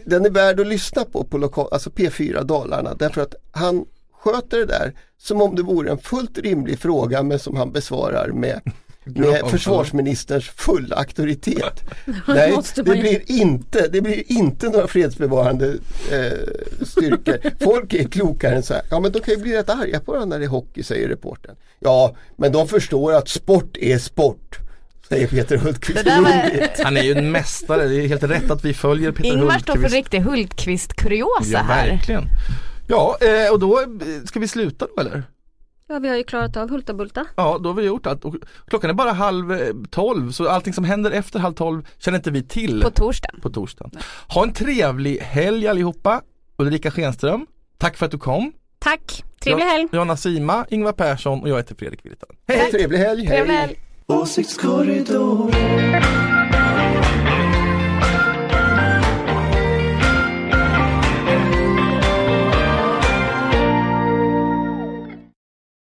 den 0.06 0.26
är 0.26 0.30
värd 0.30 0.60
att 0.60 0.68
lyssna 0.68 1.04
på 1.04 1.24
på 1.24 1.38
lokal, 1.38 1.68
alltså 1.72 1.90
P4 1.90 2.44
Dalarna 2.44 2.94
därför 2.94 3.22
att 3.22 3.36
han 3.52 3.86
sköter 4.26 4.58
det 4.58 4.66
där 4.66 4.94
som 5.18 5.42
om 5.42 5.56
det 5.56 5.64
vore 5.64 5.92
en 5.92 5.98
fullt 5.98 6.38
rimlig 6.38 6.80
fråga 6.80 7.24
men 7.24 7.40
som 7.40 7.56
han 7.58 7.72
besvarar 7.72 8.28
med, 8.28 8.62
med 9.04 9.42
försvarsministerns 9.50 10.46
fulla 10.46 10.96
auktoritet. 10.96 11.84
Nej, 12.28 12.58
det 12.76 12.84
blir 12.84 13.32
inte, 13.32 13.88
det 13.88 14.02
blir 14.02 14.24
inte 14.32 14.70
några 14.70 14.88
fredsbevarande 14.88 15.68
eh, 16.12 16.86
styrkor. 16.86 17.38
Folk 17.64 17.94
är 17.94 18.04
klokare 18.08 18.56
än 18.56 18.64
så 18.64 18.74
här. 18.74 18.84
Ja 18.92 19.00
men 19.00 19.12
de 19.12 19.20
kan 19.20 19.34
ju 19.34 19.40
bli 19.40 19.58
rätt 19.58 19.70
arga 19.70 20.00
på 20.00 20.12
varandra 20.12 20.36
när 20.36 20.40
det 20.40 20.46
är 20.46 20.50
hockey 20.50 20.84
säger 20.84 21.08
reportern. 21.08 21.56
Ja 21.80 22.16
men 22.38 22.52
de 22.52 22.68
förstår 22.68 23.14
att 23.14 23.30
sport 23.30 23.78
är 23.78 23.98
sport. 23.98 24.58
Säger 25.10 25.28
Peter 25.28 25.58
Hultqvist. 25.58 26.06
Var- 26.06 26.84
Han 26.84 26.98
är 26.98 27.04
ju 27.04 27.12
en 27.12 27.32
mästare, 27.32 27.88
det 27.88 27.96
är 27.96 28.08
helt 28.08 28.24
rätt 28.24 28.52
att 28.52 28.66
vi 28.66 28.74
följer 28.74 29.12
Peter 29.12 29.30
Ingmar 29.30 29.60
står 29.60 29.74
för 29.74 29.80
Hultqvist. 29.82 29.96
riktig 29.96 30.20
Hultqvist-kuriosa 30.20 31.52
Ja, 31.52 31.60
här. 31.60 31.88
verkligen. 31.90 32.24
Ja, 32.88 33.18
eh, 33.22 33.52
och 33.54 33.60
då 33.60 33.80
eh, 33.82 33.88
ska 34.26 34.40
vi 34.40 34.48
sluta 34.48 34.88
då 34.96 35.02
eller? 35.02 35.24
Ja 35.88 36.00
vi 36.00 36.10
har 36.10 36.16
ju 36.16 36.24
klarat 36.24 36.58
av 36.58 36.70
Hulta-Bulta. 36.70 37.26
Ja, 37.36 37.60
då 37.64 37.70
har 37.70 37.74
vi 37.74 37.84
gjort 37.84 38.06
allt. 38.06 38.26
Och 38.26 38.36
klockan 38.68 38.90
är 38.90 38.94
bara 38.94 39.12
halv 39.12 39.52
eh, 39.52 39.74
tolv, 39.90 40.32
så 40.32 40.50
allting 40.50 40.74
som 40.74 40.84
händer 40.84 41.12
efter 41.12 41.40
halv 41.40 41.54
tolv 41.54 41.88
känner 41.98 42.18
inte 42.18 42.32
vi 42.32 42.44
till 42.44 42.82
På 42.82 42.90
torsdagen. 42.90 43.42
på 43.42 43.50
torsdagen. 43.50 43.92
Ha 44.28 44.44
en 44.44 44.54
trevlig 44.54 45.18
helg 45.18 45.68
allihopa. 45.68 46.22
Ulrika 46.58 46.92
Schenström, 46.92 47.46
tack 47.78 47.98
för 47.98 48.06
att 48.06 48.12
du 48.12 48.18
kom. 48.18 48.52
Tack, 48.80 49.24
trevlig 49.44 49.66
helg. 49.66 49.88
Jag, 49.92 49.98
Johanna 49.98 50.18
Sima, 50.18 50.66
Ingvar 50.70 50.92
Persson 50.92 51.42
och 51.42 51.50
jag 51.50 51.58
heter 51.58 51.76
Fredrik 51.76 52.06
Virtanen. 52.06 52.36
Hej, 52.48 52.72
trevlig 52.72 52.98
helg. 52.98 53.28
Trevlig 53.28 53.54
helg. 53.54 53.80
Åsiktskorridoren 54.08 56.35